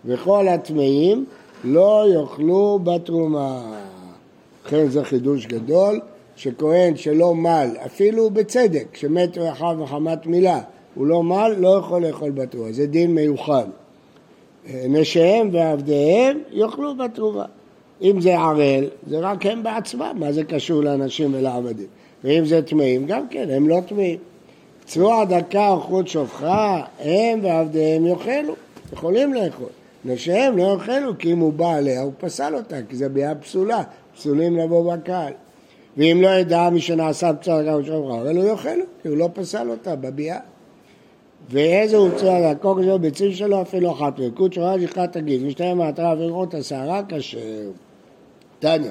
וכל 0.04 0.48
הטמאים 0.48 1.24
לא 1.64 2.04
יאכלו 2.14 2.78
בתרומה. 2.84 3.62
לכן 4.66 4.88
זה 4.88 5.04
חידוש 5.04 5.46
גדול, 5.46 6.00
שכהן 6.36 6.96
שלא 6.96 7.34
מל, 7.34 7.68
אפילו 7.86 8.30
בצדק, 8.30 8.96
שמת 8.96 9.38
רחב 9.38 9.76
מחמת 9.78 10.26
מילה, 10.26 10.60
הוא 10.94 11.06
לא 11.06 11.22
מל, 11.22 11.54
לא 11.58 11.78
יכול 11.78 12.06
לאכול 12.06 12.30
בתרומה, 12.30 12.72
זה 12.72 12.86
דין 12.86 13.14
מיוחד. 13.14 13.66
נשיהם 14.88 15.48
ועבדיהם 15.52 16.38
יאכלו 16.52 16.96
בתרומה. 16.96 17.44
אם 18.02 18.20
זה 18.20 18.38
ערל, 18.38 18.84
זה 19.06 19.18
רק 19.18 19.46
הם 19.46 19.62
בעצמם, 19.62 20.12
מה 20.14 20.32
זה 20.32 20.44
קשור 20.44 20.82
לאנשים 20.82 21.34
ולעבדים? 21.34 21.86
ואם 22.24 22.44
זה 22.44 22.62
טמאים, 22.62 23.06
גם 23.06 23.28
כן, 23.28 23.50
הם 23.50 23.68
לא 23.68 23.80
טמאים. 23.88 24.18
צרוע 24.84 25.24
דקה 25.24 25.68
או 25.68 25.80
חוט 25.80 26.08
שופחה, 26.08 26.82
הם 27.00 27.38
ועבדיהם 27.42 28.06
יאכלו, 28.06 28.54
יכולים 28.92 29.34
לאכול. 29.34 29.68
נשיהם 30.04 30.58
לא 30.58 30.62
יאכלו, 30.62 31.18
כי 31.18 31.32
אם 31.32 31.38
הוא 31.38 31.52
בא 31.52 31.74
עליה, 31.74 32.02
הוא 32.02 32.12
פסל 32.18 32.54
אותה, 32.54 32.76
כי 32.88 32.96
זה 32.96 33.08
ביאה 33.08 33.34
פסולה, 33.34 33.82
פסולים 34.16 34.56
לבוא 34.56 34.94
בקהל. 34.96 35.32
ואם 35.96 36.18
לא 36.22 36.28
ידע 36.28 36.70
מי 36.70 36.80
שנעשה 36.80 37.32
בצורה 37.32 37.62
דקה 37.62 37.74
או 37.74 37.84
שופחה, 37.84 38.14
הרי 38.14 38.34
לא 38.34 38.40
יאכלו, 38.40 38.84
כי 39.02 39.08
הוא 39.08 39.16
לא 39.16 39.28
פסל 39.34 39.70
אותה 39.70 39.96
בביאה. 39.96 40.38
ואיזה 41.50 41.96
הוא 41.96 42.10
צרוע 42.16 42.52
דקה, 42.52 42.68
כשהוא 42.80 42.96
ביצים 42.96 43.32
שלו 43.32 43.62
אפילו 43.62 43.92
אחת, 43.92 44.18
ויקוד 44.18 44.52
שורה 44.52 44.80
שכחת 44.80 45.12
תגיד, 45.12 45.42
משתיים 45.42 45.78
מעטרה 45.78 46.14
ויראות 46.18 46.54
השערה 46.54 47.02
כשר. 47.08 47.38
תניא. 48.58 48.90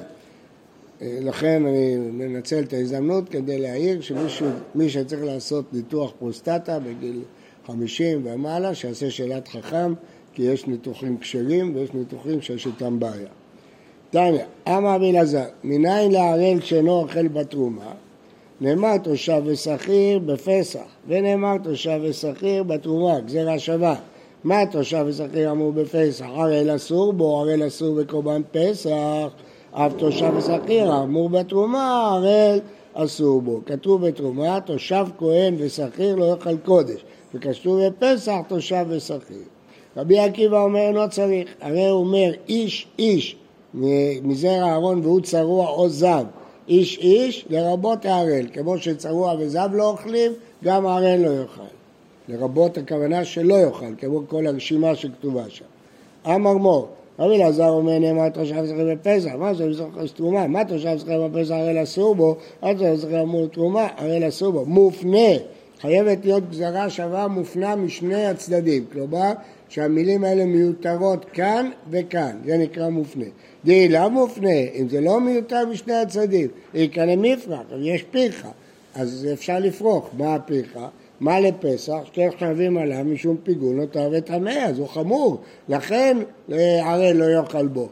לכן 1.02 1.66
אני 1.66 1.96
מנצל 1.98 2.60
את 2.60 2.74
ההזדמנות 2.74 3.30
כדי 3.30 3.58
להעיר 3.60 4.02
שמישהו, 4.02 4.48
מי 4.76 4.90
שצריך 4.90 5.24
לעשות 5.24 5.74
ניתוח 5.74 6.12
פרוסטטה 6.20 6.80
בגיל 6.80 7.22
50 7.68 8.22
ומעלה, 8.24 8.76
שיעשה 8.76 9.10
שאלת 9.10 9.48
חכם, 9.48 9.94
כי 10.34 10.44
יש 10.44 10.68
ניתוחים 10.68 11.18
כשרים 11.18 11.76
ויש 11.76 11.94
ניתוחים 11.94 12.42
שיש 12.42 12.66
איתם 12.66 13.00
בעיה. 13.00 13.28
תניא, 14.10 14.44
אמר 14.68 14.96
רבי 14.96 15.12
אלעזר, 15.12 15.46
מניין 15.64 16.12
לערל 16.12 16.62
שאינו 16.62 16.92
אוכל 16.92 17.28
בתרומה? 17.28 17.92
נאמר 18.62 18.98
תושב 18.98 19.42
ושכיר 19.46 20.20
בפסח, 20.20 20.86
ונאמר 21.08 21.58
תושב 21.64 22.00
ושכיר 22.04 22.64
בתרומה, 22.64 23.20
גזירה 23.20 23.60
שווה. 23.60 23.96
מה 24.44 24.66
תושב 24.72 25.06
ושכיר 25.08 25.52
אמרו 25.52 25.72
בפסח? 25.72 26.26
ערל 26.26 26.76
אסור 26.76 27.14
בו, 27.14 27.42
ערל 27.42 27.68
אסור 27.68 27.96
בקורבן 27.96 28.42
פסח. 28.52 29.28
אף 29.72 29.94
תושב 29.98 30.34
ושכיר 30.38 31.04
אמור 31.04 31.30
בתרומה, 31.30 32.12
הראל 32.12 32.60
אסור 32.94 33.42
בו. 33.42 33.62
כתוב 33.66 34.08
בתרומה, 34.08 34.60
תושב 34.62 35.06
כהן 35.18 35.56
ושכיר 35.58 36.16
לא 36.16 36.26
יאכל 36.26 36.58
קודש, 36.58 37.06
וכתוב 37.34 37.80
בפסח, 37.88 38.36
תושב 38.48 38.86
ושכיר. 38.90 39.44
רבי 39.98 40.20
עקיבא 40.20 40.62
אומר, 40.62 40.92
לא 40.92 41.08
צריך, 41.10 41.50
הרי 41.62 41.88
הוא 41.88 42.00
אומר, 42.00 42.32
איש 42.48 42.88
איש 43.00 43.36
מזרע 44.24 44.70
אהרון 44.70 45.00
והוא 45.04 45.22
צרוע 45.22 45.70
או 45.70 45.90
זב, 45.90 46.24
איש 46.68 46.98
איש 46.98 47.46
לרבות 47.50 48.06
הערל, 48.06 48.48
כמו 48.54 48.78
שצרוע 48.78 49.36
וזב 49.40 49.70
לא 49.74 49.90
אוכלים, 49.90 50.32
גם 50.64 50.86
הערל 50.86 51.20
לא 51.20 51.42
יאכל. 51.42 51.62
לרבות 52.30 52.78
הכוונה 52.78 53.26
שלא 53.26 53.56
יאכל, 53.56 53.96
כמו 53.98 54.22
כל 54.28 54.48
הרשימה 54.48 54.96
שכתובה 54.96 55.44
שם. 55.50 55.66
אמר 56.26 56.54
מור, 56.54 56.88
רבי 57.20 57.36
אלעזר 57.36 57.70
אומר 57.70 58.00
נאמר 58.00 58.30
תושב 58.30 58.66
זכר 58.66 58.96
בפסח, 58.96 59.32
מה 59.38 59.54
זה 59.54 59.66
תרומה? 60.16 60.48
מה 60.48 60.66
תושב 60.66 60.98
זכר 60.98 61.28
בפסח 61.28 61.52
הרי 61.52 61.84
אסור 61.84 62.16
בו? 62.16 62.36
מה 62.62 62.74
תושב 62.74 62.96
זכר 62.96 63.22
אמור 63.22 63.48
תרומה? 63.48 63.88
הרי 63.98 64.28
אסור 64.28 64.52
בו. 64.52 64.66
מופנה, 64.66 65.30
חייבת 65.82 66.26
להיות 66.26 66.50
גזרה 66.50 66.90
שווה 66.90 67.28
מופנה 67.28 67.76
משני 67.76 68.26
הצדדים, 68.26 68.86
כלומר 68.94 69.32
שהמילים 69.70 70.24
האלה 70.24 70.46
מיותרות 70.46 71.26
כאן 71.26 71.70
וכאן, 71.90 72.38
זה 72.46 72.58
נקרא 72.58 72.90
מופנה. 72.90 73.26
די 73.66 73.90
לא 73.90 74.10
מופנה, 74.10 74.60
אם 74.76 74.90
זה 74.90 75.02
לא 75.02 75.22
מיותר 75.22 75.66
משני 75.66 75.94
הצדדים, 75.94 76.48
כאן 76.92 77.10
מפרח, 77.10 77.60
יש 77.80 78.04
פיחה, 78.04 78.50
אז 78.96 79.28
אפשר 79.34 79.60
לפרוח, 79.60 80.10
מה 80.18 80.36
הפיחה? 80.36 80.88
מה 81.20 81.40
לפסח? 81.40 81.98
שתי 82.06 82.22
חייבים 82.40 82.78
עליו 82.78 83.04
משום 83.06 83.38
פיגול 83.44 83.76
נותר 83.76 84.10
וטמא, 84.12 84.50
אז 84.50 84.80
הוא 84.80 84.88
חמור, 84.88 85.42
לכן 85.70 86.18
ערל 86.82 87.12
לא 87.12 87.26
יאכל 87.26 87.68
בו. 87.68 87.88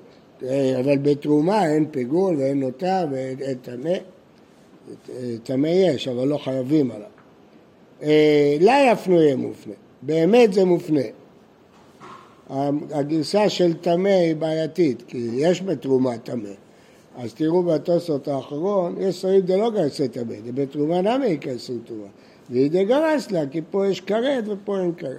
אבל 0.79 0.97
בתרומה 0.97 1.67
אין 1.67 1.85
פיגול 1.91 2.35
ואין 2.37 2.59
נותר 2.59 3.05
ואין 3.11 3.57
טמא. 3.61 3.95
טמא 5.43 5.67
יש, 5.67 6.07
אבל 6.07 6.27
לא 6.27 6.37
חייבים 6.37 6.91
עליו. 6.91 7.07
לה 8.59 8.89
יפנו 8.91 9.21
יהיה 9.21 9.35
מופנה, 9.35 9.73
באמת 10.01 10.53
זה 10.53 10.65
מופנה. 10.65 11.01
הגרסה 12.91 13.49
של 13.49 13.73
טמא 13.73 14.07
היא 14.07 14.35
בעייתית, 14.35 15.03
כי 15.07 15.29
יש 15.33 15.61
בתרומה 15.61 16.17
טמא. 16.17 16.49
אז 17.17 17.33
תראו 17.33 17.63
בתוספות 17.63 18.27
האחרון, 18.27 18.95
יש 18.99 19.21
סורים 19.21 19.41
דלא 19.41 19.69
גרסי 19.69 20.07
טמא, 20.07 20.35
זה 20.45 20.51
בתרומה 20.51 21.01
נמי 21.01 21.25
ייכנסו 21.25 21.73
תרומה. 21.85 22.07
וידי 22.49 22.85
גרס 22.85 23.31
לה, 23.31 23.47
כי 23.51 23.61
פה 23.71 23.87
יש 23.87 24.01
כרת 24.01 24.43
ופה 24.47 24.79
אין 24.79 24.91
כרת. 24.97 25.17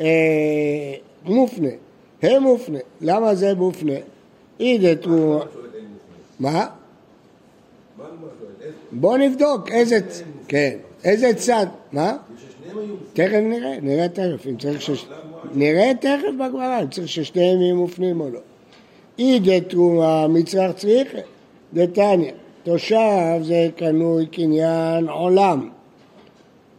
אה, 0.00 0.94
מופנה, 1.24 1.68
הם 2.22 2.42
מופנה. 2.42 2.78
למה 3.00 3.34
זה 3.34 3.54
מופנה? 3.54 3.92
אידי 4.60 4.96
תרומה... 4.96 5.44
מה? 6.40 6.66
בוא 8.92 9.18
נבדוק 9.18 9.70
איזה... 9.70 9.98
כן, 10.48 10.76
איזה 11.04 11.34
צד... 11.34 11.66
מה? 11.92 12.16
תכף 13.12 13.40
נראה, 13.42 13.80
נראה 13.82 14.08
תכף, 14.08 14.46
אם 14.46 14.56
צריך 14.56 14.82
ש... 14.82 15.06
נראה 15.54 15.92
תכף 16.00 16.34
בגמרא, 16.34 16.82
אם 16.82 16.88
צריך 16.88 17.08
ששניהם 17.08 17.60
יהיו 17.60 17.76
מופנים 17.76 18.20
או 18.20 18.30
לא. 18.30 18.40
אידי 19.18 19.60
תרומה 19.60 20.28
מצרך 20.28 20.76
צריכה, 20.76 21.18
דתניא, 21.74 22.32
תושב 22.62 23.40
זה 23.42 23.68
קנוי 23.76 24.26
קניין 24.26 25.08
עולם. 25.08 25.68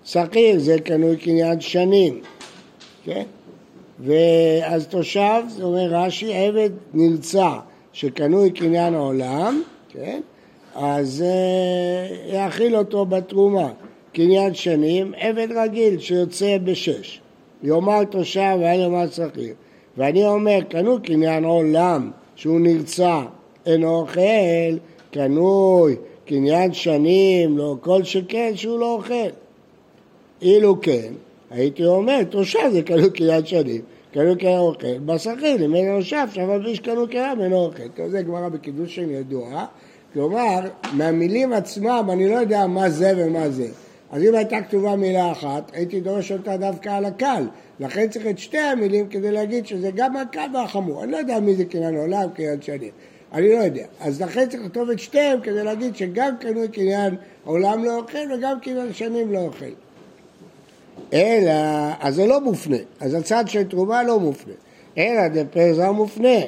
שכיר 0.05 0.59
זה 0.59 0.79
קנוי 0.79 1.17
קניין 1.17 1.61
שנים, 1.61 2.21
כן? 3.05 3.23
ואז 3.99 4.87
תושב, 4.87 5.41
זה 5.47 5.63
אומר 5.63 5.87
רש"י, 5.89 6.33
עבד 6.33 6.69
נמצא 6.93 7.49
שקנוי 7.93 8.51
קניין 8.51 8.95
עולם, 8.95 9.61
כן? 9.89 10.21
אז 10.75 11.25
uh, 11.27 12.33
יאכיל 12.33 12.75
אותו 12.75 13.05
בתרומה. 13.05 13.69
קניין 14.13 14.53
שנים, 14.53 15.13
עבד 15.17 15.47
רגיל 15.55 15.99
שיוצא 15.99 16.57
בשש. 16.63 17.21
יאמר 17.63 18.03
תושב 18.03 18.57
ואין 18.59 18.79
יאמר 18.79 19.09
שכיר. 19.09 19.53
ואני 19.97 20.27
אומר, 20.27 20.59
קנוי 20.69 21.01
קניין 21.03 21.43
עולם 21.43 22.11
שהוא 22.35 22.59
נרצע, 22.59 23.21
אינו 23.65 23.99
אוכל, 23.99 24.77
קנוי 25.11 25.95
קניין 26.25 26.73
שנים, 26.73 27.57
לא 27.57 27.75
כל 27.81 28.03
שכן 28.03 28.51
שהוא 28.55 28.79
לא 28.79 28.93
אוכל. 28.93 29.29
אילו 30.41 30.81
כן, 30.81 31.13
הייתי 31.51 31.85
אומר, 31.85 32.23
תושב 32.23 32.69
זה 32.71 32.81
קנו 32.81 33.13
קריאת 33.13 33.47
שנים, 33.47 33.81
קנו 34.13 34.37
קריאת 34.39 34.59
אוכל, 34.59 34.97
בשכיר, 35.05 35.57
לימד 35.57 35.79
נושב, 35.79 36.27
אבל 36.43 36.65
איש 36.67 36.79
קנו 36.79 37.07
קריאה 37.07 37.35
ממנו 37.35 37.55
אוכל. 37.55 38.07
זה 38.09 38.21
גמרא 38.21 38.49
בקידושין 38.49 39.09
ידועה, 39.09 39.65
כלומר, 40.13 40.59
מהמילים 40.93 41.53
עצמם 41.53 42.09
אני 42.11 42.29
לא 42.29 42.35
יודע 42.35 42.67
מה 42.67 42.89
זה 42.89 43.13
ומה 43.17 43.49
זה. 43.49 43.67
אז 44.11 44.23
אם 44.23 44.35
הייתה 44.35 44.61
כתובה 44.61 44.95
מילה 44.95 45.31
אחת, 45.31 45.71
הייתי 45.73 45.99
דורש 45.99 46.31
אותה 46.31 46.57
דווקא 46.57 46.89
על 46.89 47.05
הקל. 47.05 47.43
לכן 47.79 48.09
צריך 48.09 48.27
את 48.27 48.39
שתי 48.39 48.57
המילים 48.57 49.07
כדי 49.07 49.31
להגיד 49.31 49.67
שזה 49.67 49.91
גם 49.95 50.17
הקל 50.17 50.47
והחמור. 50.53 51.03
אני 51.03 51.11
לא 51.11 51.17
יודע 51.17 51.39
מי 51.39 51.55
זה 51.55 51.65
קניין 51.65 51.97
עולם, 51.97 52.29
קניין 52.33 52.61
שנים. 52.61 52.91
אני 53.33 53.49
לא 53.53 53.63
יודע. 53.63 53.85
אז 53.99 54.21
לכן 54.21 54.49
צריך 54.49 54.63
לכתוב 54.63 54.89
את 54.89 54.99
שתיהם 54.99 55.41
כדי 55.41 55.63
להגיד 55.63 55.95
שגם 55.95 56.37
קנוי 56.39 56.67
קניין 56.67 57.15
עולם 57.45 57.83
לא 57.83 57.97
אוכל 57.97 58.33
וגם 58.33 58.59
קניין 58.59 58.93
שנים 58.93 59.33
לא 59.33 59.39
אוכל. 59.39 59.65
אלא, 61.13 61.51
אז 61.99 62.15
זה 62.15 62.27
לא 62.27 62.41
מופנה, 62.41 62.77
אז 62.99 63.13
הצד 63.13 63.43
של 63.47 63.63
תרומה 63.63 64.03
לא 64.03 64.19
מופנה, 64.19 64.53
אלא 64.97 65.27
דפסח 65.27 65.89
מופנה, 65.93 66.39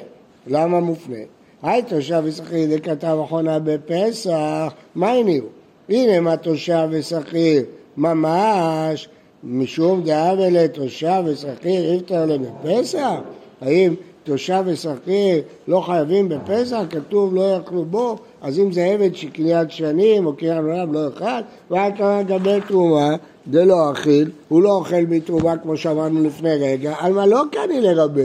למה 0.48 0.80
מופנה? 0.80 1.16
היי 1.64 1.82
תושב 1.82 2.22
ושכיר 2.26 2.78
דכתב 2.78 3.18
אחרונה 3.26 3.60
בפסח, 3.60 4.74
מה 4.96 5.12
הניעו? 5.12 5.46
הנה 5.90 6.20
מה 6.20 6.38
תושב 6.38 6.88
ושכיר 6.92 7.64
ממש, 7.98 9.10
משום 9.44 10.04
דאבה 10.04 10.50
לתושב 10.50 11.24
ושכיר 11.26 11.94
איפתר 11.94 12.26
להם 12.26 12.42
בפסח? 12.64 13.20
האם 13.62 13.96
תושב 14.24 14.64
ושכיר 14.66 15.42
לא 15.68 15.82
חייבים 15.82 16.30
בפסח? 16.30 16.82
כתוב 16.90 17.36
לא 17.36 17.56
יאכלו 17.56 17.86
בו? 17.86 18.16
אז 18.42 18.60
אם 18.60 18.72
זה 18.72 18.86
עבד 18.86 19.16
שקניית 19.16 19.72
שנים 19.72 20.26
או 20.26 20.36
קריאת 20.36 20.58
עולם 20.58 20.94
לא 20.94 21.06
יאכל, 21.06 21.42
והיה 21.72 21.92
כאן 21.92 22.20
לגבי 22.20 22.60
תרומה, 22.68 23.16
זה 23.52 23.66
לא 23.66 23.92
אכיל, 23.92 24.30
הוא 24.48 24.62
לא 24.62 24.72
אוכל 24.72 25.06
בתרומה 25.06 25.58
כמו 25.58 25.78
שאמרנו 25.78 26.24
לפני 26.24 26.56
רגע, 26.56 26.94
על 27.00 27.14
מה 27.14 27.26
לא 27.26 27.44
קני 27.52 27.82
לרבה? 27.82 28.22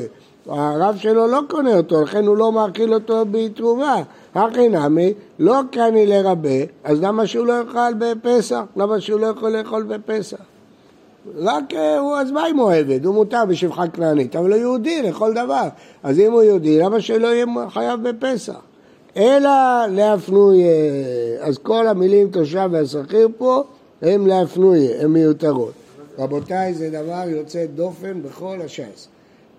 הרב 0.46 0.96
שלו 0.98 1.26
לא 1.26 1.40
קונה 1.48 1.76
אותו, 1.76 2.02
לכן 2.02 2.26
הוא 2.26 2.36
לא 2.36 2.52
מאכיל 2.52 2.94
אותו 2.94 3.24
בתרומה. 3.30 4.02
הכי 4.34 4.68
נמי, 4.68 5.12
לא 5.38 5.60
קני 5.70 6.06
לרבה, 6.06 6.64
אז 6.84 7.02
למה 7.02 7.26
שהוא 7.26 7.46
לא 7.46 7.52
יאכל 7.52 7.94
בפסח? 7.98 8.62
למה 8.76 9.00
שהוא 9.00 9.20
לא 9.20 9.26
יכול 9.26 9.50
לאכול 9.50 9.82
בפסח? 9.82 10.36
רק 11.38 11.74
אה, 11.74 11.98
הוא, 11.98 12.16
אז 12.16 12.30
מה 12.30 12.48
אם 12.48 12.56
הוא 12.56 12.72
עבד? 12.72 13.04
הוא 13.04 13.14
מותר 13.14 13.44
בשבחה 13.48 13.88
כנענית, 13.88 14.36
אבל 14.36 14.52
הוא 14.52 14.60
יהודי 14.60 15.02
לכל 15.02 15.32
דבר. 15.32 15.68
אז 16.02 16.18
אם 16.18 16.32
הוא 16.32 16.42
יהודי, 16.42 16.78
למה 16.78 17.00
שלא 17.00 17.26
יהיה 17.26 17.46
חייב 17.68 18.08
בפסח? 18.08 18.60
אלא 19.16 19.50
להפנויה. 19.90 20.70
אז 21.40 21.58
כל 21.58 21.86
המילים 21.86 22.28
תושב 22.30 22.68
והשכיר 22.72 23.28
פה 23.38 23.64
הם 24.02 24.26
להפנויה, 24.26 25.02
הן 25.02 25.10
מיותרות. 25.10 25.72
רבותיי, 26.18 26.74
זה 26.74 26.90
דבר 26.90 27.22
יוצא 27.28 27.66
דופן 27.74 28.22
בכל 28.22 28.58
הש"ס. 28.64 29.08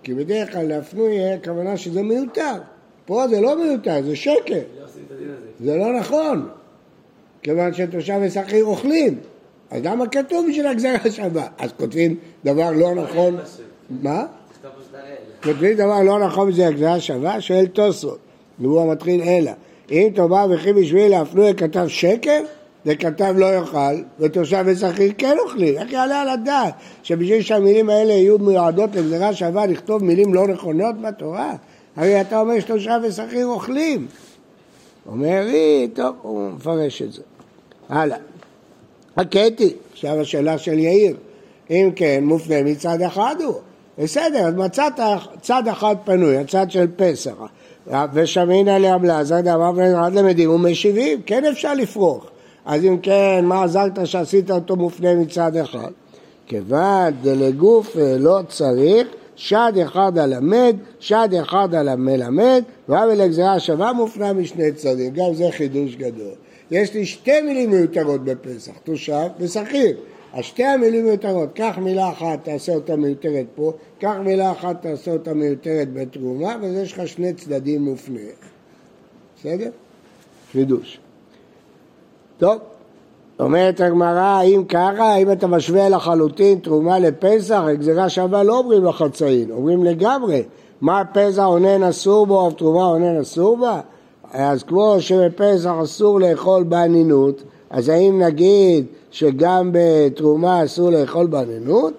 כי 0.03 0.13
בדרך 0.13 0.51
כלל 0.51 0.67
להפנויה, 0.67 1.33
הכוונה 1.33 1.77
שזה 1.77 2.03
מיותר. 2.03 2.55
פה 3.05 3.27
זה 3.27 3.41
לא 3.41 3.63
מיותר, 3.63 4.03
זה 4.03 4.15
שקר. 4.15 4.61
זה 5.59 5.75
לא 5.75 5.99
נכון. 5.99 6.49
כיוון 7.41 7.73
שתושב 7.73 8.19
ושכיר 8.21 8.65
אוכלים. 8.65 9.19
אז 9.71 9.81
למה 9.83 10.07
כתוב 10.07 10.45
בשביל 10.49 10.67
הגזרה 10.67 11.11
שווה? 11.11 11.47
אז 11.57 11.69
כותבים 11.77 12.15
דבר 12.45 12.71
לא 12.71 12.95
נכון. 12.95 13.37
מה? 13.89 14.25
כותבים 15.43 15.77
דבר 15.77 16.01
לא 16.01 16.19
נכון 16.19 16.49
בשביל 16.49 16.65
הגזרה 16.65 16.99
שווה? 16.99 17.41
שואל 17.41 17.67
תוספות. 17.67 18.17
והוא 18.59 18.81
המתחיל 18.81 19.21
אלא. 19.21 19.51
אם 19.91 20.09
תאמר 20.15 20.47
וכי 20.49 20.73
בשביל 20.73 21.11
להפנוי 21.11 21.53
כתב 21.53 21.87
שקר, 21.87 22.43
זה 22.85 22.95
כתב 22.95 23.33
לא 23.37 23.45
יאכל, 23.55 24.01
ותושב 24.19 24.63
ושכיר 24.65 25.11
כן 25.17 25.37
אוכלים. 25.45 25.77
איך 25.77 25.91
יעלה 25.91 26.21
על 26.21 26.29
הדעת 26.29 26.73
שבשביל 27.03 27.41
שהמילים 27.41 27.89
האלה 27.89 28.13
יהיו 28.13 28.39
מיועדות 28.39 28.95
לגזרה 28.95 29.33
שווה 29.33 29.65
לכתוב 29.65 30.03
מילים 30.03 30.33
לא 30.33 30.47
נכונות 30.47 31.01
בתורה? 31.01 31.53
הרי 31.95 32.21
אתה 32.21 32.39
אומר 32.39 32.59
שתושב 32.59 32.99
ושכיר 33.03 33.45
אוכלים. 33.45 34.07
אומר 35.07 35.41
לי, 35.45 35.87
טוב, 35.93 36.15
הוא 36.21 36.49
מפרש 36.51 37.01
את 37.01 37.13
זה. 37.13 37.21
הלאה. 37.89 38.17
הקטי, 39.17 39.73
עכשיו 39.93 40.21
השאלה 40.21 40.57
של 40.57 40.79
יאיר, 40.79 41.15
אם 41.69 41.89
כן, 41.95 42.23
מופנה 42.23 42.63
מצד 42.63 43.01
אחד 43.01 43.35
הוא. 43.43 43.55
בסדר, 43.97 44.39
אז 44.47 44.53
מצאת 44.53 44.93
צד 45.41 45.67
אחד 45.67 45.95
פנוי, 46.05 46.37
הצד 46.37 46.71
של 46.71 46.87
פסח. 46.95 47.33
ושמינא 48.13 48.69
לעמלה, 48.69 49.23
זה 49.23 49.41
דבר 49.41 49.71
ועד 49.75 50.13
למדים 50.13 50.49
ומשיבים, 50.51 51.21
כן 51.25 51.45
אפשר 51.45 51.73
לפרוח. 51.73 52.25
אז 52.67 52.85
אם 52.85 52.97
כן, 52.97 53.45
מה 53.45 53.63
עזרת 53.63 54.07
שעשית 54.07 54.51
אותו 54.51 54.75
מופנה 54.75 55.15
מצד 55.15 55.55
אחד? 55.55 55.91
כיוון 56.47 57.13
דלגוף 57.21 57.95
לא 58.19 58.39
צריך, 58.47 59.07
שד 59.35 59.73
אחד 59.83 60.17
הלמד, 60.17 60.75
שד 60.99 61.29
אחד 61.41 61.73
המלמד, 61.73 62.63
ועוול 62.89 63.13
לגזירה 63.13 63.59
שווה 63.59 63.93
מופנה 63.93 64.33
משני 64.33 64.71
צדדים, 64.71 65.13
גם 65.13 65.33
זה 65.33 65.47
חידוש 65.51 65.95
גדול. 65.95 66.33
יש 66.71 66.93
לי 66.93 67.05
שתי 67.05 67.41
מילים 67.41 67.71
מיותרות 67.71 68.23
בפסח, 68.23 68.71
תושב 68.83 69.27
ושכיר. 69.39 69.97
אז 70.33 70.43
שתי 70.43 70.63
המילים 70.63 71.05
מיותרות, 71.05 71.49
קח 71.53 71.77
מילה 71.81 72.09
אחת, 72.09 72.39
תעשה 72.43 72.75
אותה 72.75 72.95
מיותרת 72.95 73.45
פה, 73.55 73.71
קח 73.99 74.15
מילה 74.23 74.51
אחת, 74.51 74.81
תעשה 74.81 75.11
אותה 75.11 75.33
מיותרת 75.33 75.93
בתרומה, 75.93 76.55
ואז 76.61 76.73
יש 76.75 76.93
לך 76.93 77.07
שני 77.07 77.33
צדדים 77.33 77.81
מופנים. 77.81 78.27
בסדר? 79.39 79.69
חידוש. 80.51 80.99
טוב, 82.37 82.57
אומרת 83.39 83.81
הגמרא, 83.81 84.41
אם 84.43 84.63
ככה, 84.69 85.15
אם 85.15 85.31
אתה 85.31 85.47
משווה 85.47 85.89
לחלוטין 85.89 86.59
תרומה 86.59 86.99
לפסח, 86.99 87.63
גזירה 87.73 88.09
שווה 88.09 88.43
לא 88.43 88.57
אומרים 88.57 88.85
לחצאין, 88.85 89.51
אומרים 89.51 89.83
לגמרי. 89.83 90.43
מה 90.81 91.03
פסח 91.13 91.43
עונן 91.43 91.83
אסור 91.83 92.27
בו, 92.27 92.51
תרומה 92.51 92.83
עונן 92.83 93.19
אסור 93.19 93.57
בה? 93.57 93.81
אז 94.33 94.63
כמו 94.63 94.95
שבפסח 94.99 95.71
אסור 95.83 96.19
לאכול 96.19 96.63
באנינות, 96.63 97.43
אז 97.69 97.89
האם 97.89 98.21
נגיד 98.21 98.85
שגם 99.11 99.69
בתרומה 99.73 100.63
אסור 100.63 100.89
לאכול 100.89 101.25
באנינות? 101.27 101.93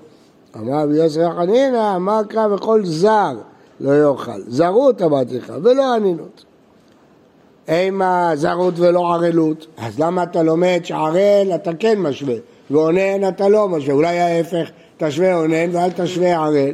אמר 0.57 0.83
רבי 0.83 0.96
יוסף 0.96 1.29
חנינא, 1.37 1.96
אמר 1.96 2.22
קרא 2.29 2.55
וכל 2.55 2.85
זר 2.85 3.35
לא 3.81 3.90
יאכל. 4.03 4.40
זרות 4.48 5.03
אמרתי 5.03 5.38
לך, 5.38 5.53
ולא 5.62 5.96
אנינות. 5.96 6.44
אימה 7.69 8.31
זרות 8.35 8.75
ולא 8.79 9.15
ערלות, 9.15 9.67
אז 9.77 10.01
למה 10.01 10.23
אתה 10.23 10.43
לומד 10.43 10.81
שערל 10.85 11.53
אתה 11.55 11.71
כן 11.79 11.99
משווה, 11.99 12.35
ואונן 12.71 13.29
אתה 13.29 13.49
לא 13.49 13.69
משווה, 13.69 13.95
אולי 13.95 14.19
ההפך, 14.19 14.71
תשווה 14.97 15.35
אונן 15.35 15.77
ואל 15.77 15.91
תשווה 15.91 16.37
ערל. 16.37 16.73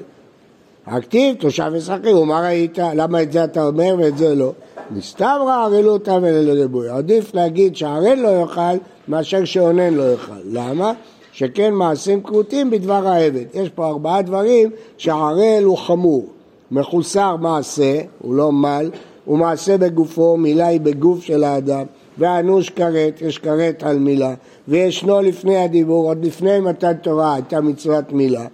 הכתיב 0.86 1.36
תושב 1.36 1.70
ושכיר, 1.72 2.18
ומה 2.18 2.40
ראית? 2.40 2.78
למה 2.78 3.22
את 3.22 3.32
זה 3.32 3.44
אתה 3.44 3.66
אומר 3.66 3.96
ואת 3.98 4.18
זה 4.18 4.34
לא? 4.34 4.52
מסתברא 4.90 5.64
ערלותא 5.64 6.18
וללבוי. 6.22 6.88
עדיף 6.88 7.34
להגיד 7.34 7.76
שערל 7.76 8.14
לא 8.14 8.28
יאכל 8.28 8.76
מאשר 9.08 9.44
שאונן 9.44 9.94
לא 9.94 10.12
יאכל. 10.12 10.32
למה? 10.52 10.92
שכן 11.32 11.74
מעשים 11.74 12.22
כרותים 12.22 12.70
בדבר 12.70 13.08
העבד. 13.08 13.44
יש 13.54 13.68
פה 13.68 13.86
ארבעה 13.86 14.22
דברים 14.22 14.70
שערל 14.96 15.64
הוא 15.64 15.78
חמור. 15.78 16.26
מחוסר 16.70 17.36
מעשה, 17.36 18.00
הוא 18.18 18.34
לא 18.34 18.52
מל, 18.52 18.90
הוא 19.24 19.38
מעשה 19.38 19.78
בגופו, 19.78 20.36
מילה 20.36 20.66
היא 20.66 20.80
בגוף 20.80 21.22
של 21.22 21.44
האדם, 21.44 21.84
ואנוש 22.18 22.70
כרת, 22.70 23.22
יש 23.22 23.38
כרת 23.38 23.82
על 23.82 23.98
מילה, 23.98 24.34
וישנו 24.68 25.20
לפני 25.20 25.56
הדיבור, 25.56 26.08
עוד 26.08 26.24
לפני 26.24 26.60
מתן 26.60 26.92
תורה 26.92 27.34
הייתה 27.34 27.60
מצוות 27.60 28.12
מילה. 28.12 28.46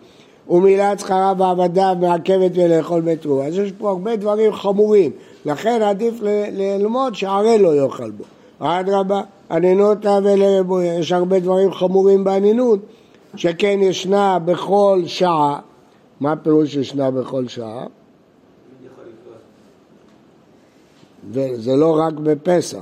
ומילת 0.50 1.00
שכרה 1.00 1.34
בעבדיו 1.34 1.96
מעכבת 2.00 2.50
ולאכול 2.54 3.00
בתרומה. 3.00 3.44
אז 3.44 3.58
יש 3.58 3.72
פה 3.72 3.90
הרבה 3.90 4.16
דברים 4.16 4.52
חמורים, 4.52 5.10
לכן 5.44 5.82
עדיף 5.82 6.14
ללמוד 6.52 7.14
שערל 7.14 7.60
לא 7.60 7.76
יאכל 7.76 8.10
בו. 8.10 8.24
אדרבה, 8.58 9.20
ענינותא 9.50 10.18
ולרבוי, 10.22 10.86
יש 10.86 11.12
הרבה 11.12 11.40
דברים 11.40 11.72
חמורים 11.72 12.24
בענינות, 12.24 12.78
שכן 13.36 13.78
ישנה 13.82 14.38
בכל 14.38 15.02
שעה. 15.06 15.58
מה 16.20 16.32
הפירוש 16.32 16.74
ישנה 16.74 17.10
בכל 17.10 17.48
שעה? 17.48 17.86
וזה 21.30 21.76
לא 21.76 21.98
רק 21.98 22.12
בפסח. 22.12 22.78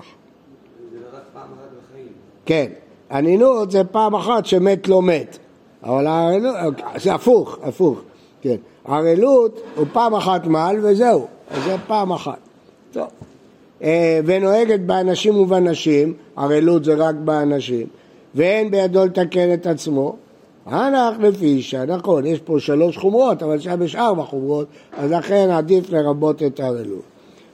זה 0.92 0.98
לא 1.02 1.16
רק 1.16 1.22
פעם 1.32 1.42
אחת 1.42 1.68
בחיים. 1.90 2.12
כן, 2.46 2.66
ענינות 3.10 3.70
זה 3.70 3.84
פעם 3.84 4.14
אחת 4.14 4.46
שמת 4.46 4.88
לא 4.88 5.02
מת. 5.02 5.38
אבל 5.82 6.06
הערלות, 6.06 6.54
זה 6.96 7.14
הפוך, 7.14 7.58
הפוך, 7.62 8.00
כן. 8.40 8.56
ערלות 8.84 9.60
הוא 9.76 9.86
פעם 9.92 10.14
אחת 10.14 10.46
מעל 10.46 10.76
וזהו, 10.82 11.26
אז 11.50 11.64
זה 11.64 11.76
פעם 11.86 12.12
אחת. 12.12 12.38
טוב. 12.92 13.06
אה, 13.82 14.20
ונוהגת 14.24 14.80
באנשים 14.80 15.36
ובנשים, 15.36 16.14
ערלות 16.36 16.84
זה 16.84 16.94
רק 16.94 17.14
באנשים, 17.14 17.86
ואין 18.34 18.70
בידו 18.70 19.04
לתקן 19.04 19.54
את 19.54 19.66
עצמו. 19.66 20.16
הנח 20.66 21.18
לפי 21.20 21.46
אישה, 21.46 21.84
נכון, 21.84 22.26
יש 22.26 22.38
פה 22.38 22.60
שלוש 22.60 22.96
חומרות, 22.96 23.42
אבל 23.42 23.58
שם 23.58 23.82
יש 23.82 23.96
ארבע 23.96 24.22
חומרות, 24.22 24.66
אז 24.92 25.10
לכן 25.10 25.50
עדיף 25.50 25.90
לרבות 25.90 26.42
את 26.42 26.60
הערלות. 26.60 27.02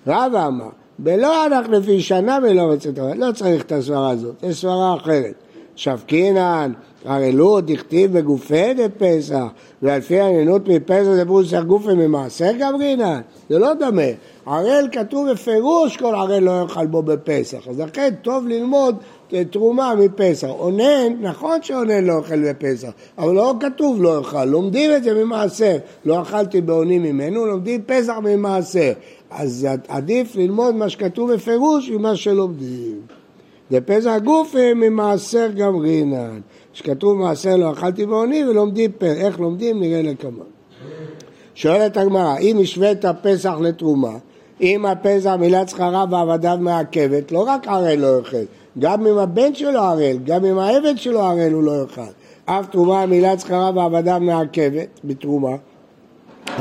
רבא 0.06 0.46
אמר, 0.46 0.68
בלא 0.98 1.44
הנח 1.44 1.66
לפי 1.68 2.00
שנה 2.00 2.38
ולא 2.42 2.68
מצאת 2.68 2.98
לא 3.16 3.32
צריך 3.32 3.62
את 3.62 3.72
הסברה 3.72 4.10
הזאת, 4.10 4.34
יש 4.42 4.60
סברה 4.60 4.96
אחרת. 4.96 5.34
שבקינן, 5.76 6.72
ערלות, 7.04 7.66
דכתיב 7.66 8.18
בגופי 8.18 8.74
דפסח, 8.74 9.44
ועל 9.82 10.00
פי 10.00 10.20
עניינות 10.20 10.68
מפסח 10.68 11.10
זה 11.14 11.24
בוסח 11.24 11.62
גופי 11.62 11.94
ממעשר 11.94 12.52
גברינן, 12.52 13.20
זה 13.50 13.58
לא 13.58 13.74
דומה. 13.74 14.02
ערל 14.46 14.88
כתוב 14.92 15.30
בפירוש 15.30 15.96
כל 15.96 16.14
ערל 16.14 16.38
לא 16.38 16.60
יאכל 16.62 16.86
בו 16.86 17.02
בפסח, 17.02 17.68
אז 17.68 17.80
לכן 17.80 18.14
טוב 18.22 18.48
ללמוד 18.48 18.96
תרומה 19.50 19.94
מפסח. 19.94 20.48
אונן, 20.48 21.12
נכון 21.20 21.62
שאונן 21.62 22.04
לא 22.04 22.12
אוכל 22.12 22.48
בפסח, 22.48 22.88
אבל 23.18 23.34
לא 23.34 23.54
כתוב 23.60 24.02
לא 24.02 24.16
אוכל, 24.16 24.44
לומדים 24.44 24.90
את 24.96 25.04
זה 25.04 25.24
ממעשר. 25.24 25.76
לא 26.04 26.22
אכלתי 26.22 26.60
באונים 26.60 27.02
ממנו, 27.02 27.46
לומדים 27.46 27.82
פסח 27.86 28.14
ממעשר. 28.22 28.92
אז 29.34 29.68
עדיף 29.88 30.36
ללמוד 30.36 30.74
מה 30.74 30.88
שכתוב 30.88 31.32
בפירוש 31.32 31.90
ממה 31.90 32.16
שלומדים. 32.16 33.00
ופסח 33.70 34.16
גופי 34.24 34.74
ממעשר 34.74 35.48
גמרינן. 35.56 36.40
שכתוב 36.72 37.18
מעשר 37.18 37.56
לא 37.56 37.72
אכלתי 37.72 38.06
בעוני 38.06 38.44
ולומדים 38.44 38.92
פר, 38.98 39.12
איך 39.12 39.40
לומדים 39.40 39.80
נראה 39.80 40.02
לכמה. 40.02 40.44
שואלת 41.54 41.96
הגמרא, 41.96 42.38
אם 42.38 42.58
השווית 42.62 43.04
פסח 43.22 43.54
לתרומה, 43.60 44.12
אם 44.60 44.86
הפסח 44.86 45.36
מילת 45.40 45.68
שכרה 45.68 46.04
ועבדיו 46.10 46.58
מעכבת, 46.60 47.32
לא 47.32 47.38
רק 47.48 47.68
ערל 47.68 47.94
לא 47.94 48.18
יאכל, 48.18 48.44
גם 48.78 49.06
אם 49.06 49.18
הבן 49.18 49.54
שלו 49.54 49.80
ערל, 49.80 50.16
גם 50.24 50.44
אם 50.44 50.58
העבד 50.58 50.94
שלו 50.96 51.20
ערל 51.20 51.52
הוא 51.52 51.62
לא 51.62 51.82
יאכל. 51.82 52.00
אף 52.44 52.66
תרומה 52.70 53.06
מילת 53.06 53.40
שכרה 53.40 53.70
ועבדיו 53.74 54.20
מעכבת 54.20 55.00
בתרומה. 55.04 55.56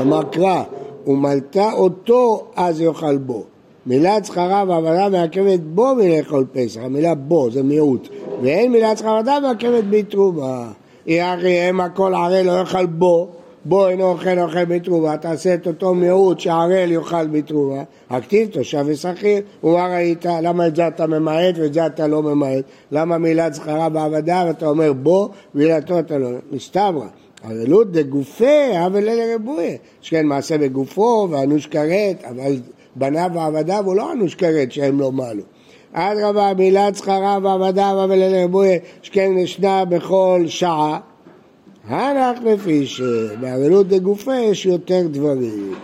אמר 0.00 0.22
קרא, 0.22 0.62
ומלתה 1.06 1.72
אותו 1.72 2.44
אז 2.56 2.80
יאכל 2.80 3.18
בו. 3.18 3.42
מילת 3.86 4.24
שכרה 4.24 4.64
ועבדיו 4.68 5.10
מעכבת 5.12 5.60
בו 5.60 5.94
מלאכול 5.94 6.44
פסח, 6.52 6.80
המילה 6.80 7.14
בו 7.14 7.50
זה 7.50 7.62
מיעוט, 7.62 8.08
ואין 8.42 8.72
מילת 8.72 8.98
שכרה 8.98 9.14
ועבדיו 9.14 9.40
מעכבת 9.42 9.84
בתרומה. 9.90 10.72
יחי 11.06 11.58
הם 11.58 11.80
הכל 11.80 12.14
ערל 12.14 12.42
לא 12.46 12.52
יאכל 12.52 12.86
בו 12.86 13.28
בו 13.64 13.88
אינו 13.88 14.04
אוכל 14.04 14.38
אוכל 14.38 14.64
בתרומה, 14.64 15.16
תעשה 15.16 15.54
את 15.54 15.66
אותו 15.66 15.94
מיעוט 15.94 16.40
שערל 16.40 16.92
יאכל 16.92 17.26
בתרומה, 17.26 17.82
הכתיב 18.10 18.48
תושב 18.48 18.84
ושכיר, 18.86 19.42
ומה 19.64 19.94
ראית, 19.94 20.26
למה 20.42 20.66
את 20.66 20.76
זה 20.76 20.88
אתה 20.88 21.06
ממעט 21.06 21.54
ואת 21.58 21.74
זה 21.74 21.86
אתה 21.86 22.06
לא 22.06 22.22
ממעט, 22.22 22.64
למה 22.92 23.18
מילת 23.18 23.54
זכרה 23.54 23.88
בעבדה 23.88 24.44
ואתה 24.46 24.66
אומר 24.66 24.92
בו, 24.92 25.28
מילתו 25.54 25.98
אתה 25.98 26.18
לא, 26.18 26.28
מסתברא. 26.52 27.06
ערלות 27.48 27.92
דגופי, 27.92 28.84
אבל 28.86 29.08
אלה 29.08 29.34
רבויה. 29.34 29.76
שכן 30.00 30.26
מעשה 30.26 30.58
בגופו 30.58 31.28
ואנוש 31.30 31.66
כרת, 31.66 32.24
אבל 32.30 32.56
בניו 32.96 33.30
ועבדיו 33.34 33.82
הוא 33.86 33.94
לא 33.94 34.12
אנוש 34.12 34.34
כרת 34.34 34.72
שהם 34.72 35.00
לא 35.00 35.12
מעלו. 35.12 35.42
אדרבה, 35.92 36.52
מילת 36.58 36.94
זכרה 36.94 37.38
ועבדיו, 37.42 38.00
אבל 38.04 38.22
אלה 38.22 38.44
רבויה, 38.44 38.78
שכן 39.02 39.38
ישנה 39.38 39.84
בכל 39.84 40.44
שעה. 40.46 41.00
הנח 41.88 42.38
לפי 42.44 42.86
שבערלות 42.86 43.88
דגופה 43.88 44.34
יש 44.34 44.66
יותר 44.66 45.06
דברים. 45.10 45.74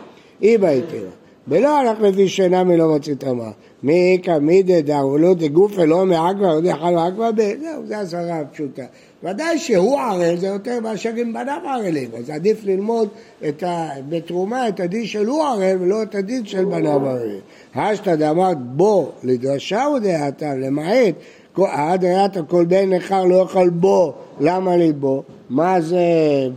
אי 0.43 0.59
בהיתר. 0.59 1.07
ולא 1.49 1.79
הלך 1.79 2.01
לפי 2.01 2.29
שאינה 2.29 2.65
מלא 2.65 2.89
מוציא 2.89 3.15
טמאה. 3.15 3.51
מי 3.83 4.19
קמידא 4.23 4.81
דערלות 4.81 5.39
דגופה 5.39 5.85
לא 5.85 6.07
מעכבה, 6.07 6.51
עוד 6.53 6.65
יאכל 6.65 6.91
מעכבה 6.91 7.33
ב... 7.33 7.37
זהו, 7.37 7.87
זו 7.87 7.95
הסברה 7.95 8.41
הפשוטה. 8.41 8.83
ודאי 9.25 9.59
שהוא 9.59 10.01
ערל 10.01 10.37
זה 10.37 10.47
יותר 10.47 10.81
מאשר 10.81 11.11
אם 11.23 11.33
בניו 11.33 11.61
ערלים, 11.65 12.11
אז 12.19 12.31
עדיף 12.31 12.65
ללמוד 12.65 13.09
את 13.49 13.63
ה... 13.63 13.89
בתרומה 14.09 14.69
את 14.69 14.81
הדין 14.81 15.07
של 15.07 15.27
הוא 15.27 15.45
ערל 15.45 15.77
ולא 15.81 16.03
את 16.03 16.15
הדין 16.15 16.47
של 16.47 16.65
בניו 16.65 17.09
ערלים. 17.09 17.41
השתא 17.75 18.15
דאמרת 18.15 18.61
בו 18.61 19.11
לדרשה 19.23 19.87
ודעתה 19.97 20.55
למעט 20.55 21.15
עד 21.59 22.05
ראית 22.05 22.33
כל 22.49 22.65
בן 22.65 22.93
נכר 22.93 23.25
לא 23.25 23.35
יאכל 23.35 23.69
בו, 23.69 24.13
למה 24.41 24.77
ליבו? 24.77 25.23
מה 25.51 25.81
זה 25.81 25.99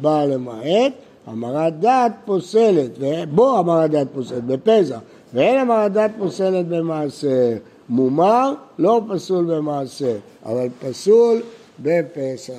בא 0.02 0.26
למעט? 0.26 0.92
המרת 1.28 1.80
דת 1.80 2.12
פוסלת, 2.26 2.92
ובו 3.00 3.58
המרת 3.58 3.92
דת 3.92 4.08
פוסלת, 4.14 4.44
בפסח, 4.44 5.00
ואין 5.34 5.58
המרת 5.60 5.94
דת 5.94 6.12
פוסלת 6.20 6.68
במעשר. 6.68 7.54
מומר 7.90 8.54
לא 8.80 9.02
פסול 9.10 9.56
במעשר, 9.56 10.16
אבל 10.46 10.68
פסול 10.82 11.42
בפסח. 11.80 12.54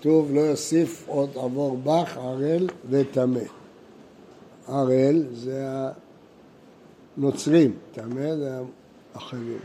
כתוב 0.00 0.34
לא 0.34 0.40
יוסיף 0.40 1.04
עוד 1.06 1.30
עבור 1.36 1.78
בך 1.84 2.16
ערל 2.16 2.68
וטמא. 2.90 3.40
ערל 4.68 5.22
זה 5.32 5.68
הנוצרים, 7.16 7.76
טמא 7.92 8.36
זה 8.36 8.58
האחרים. 9.14 9.58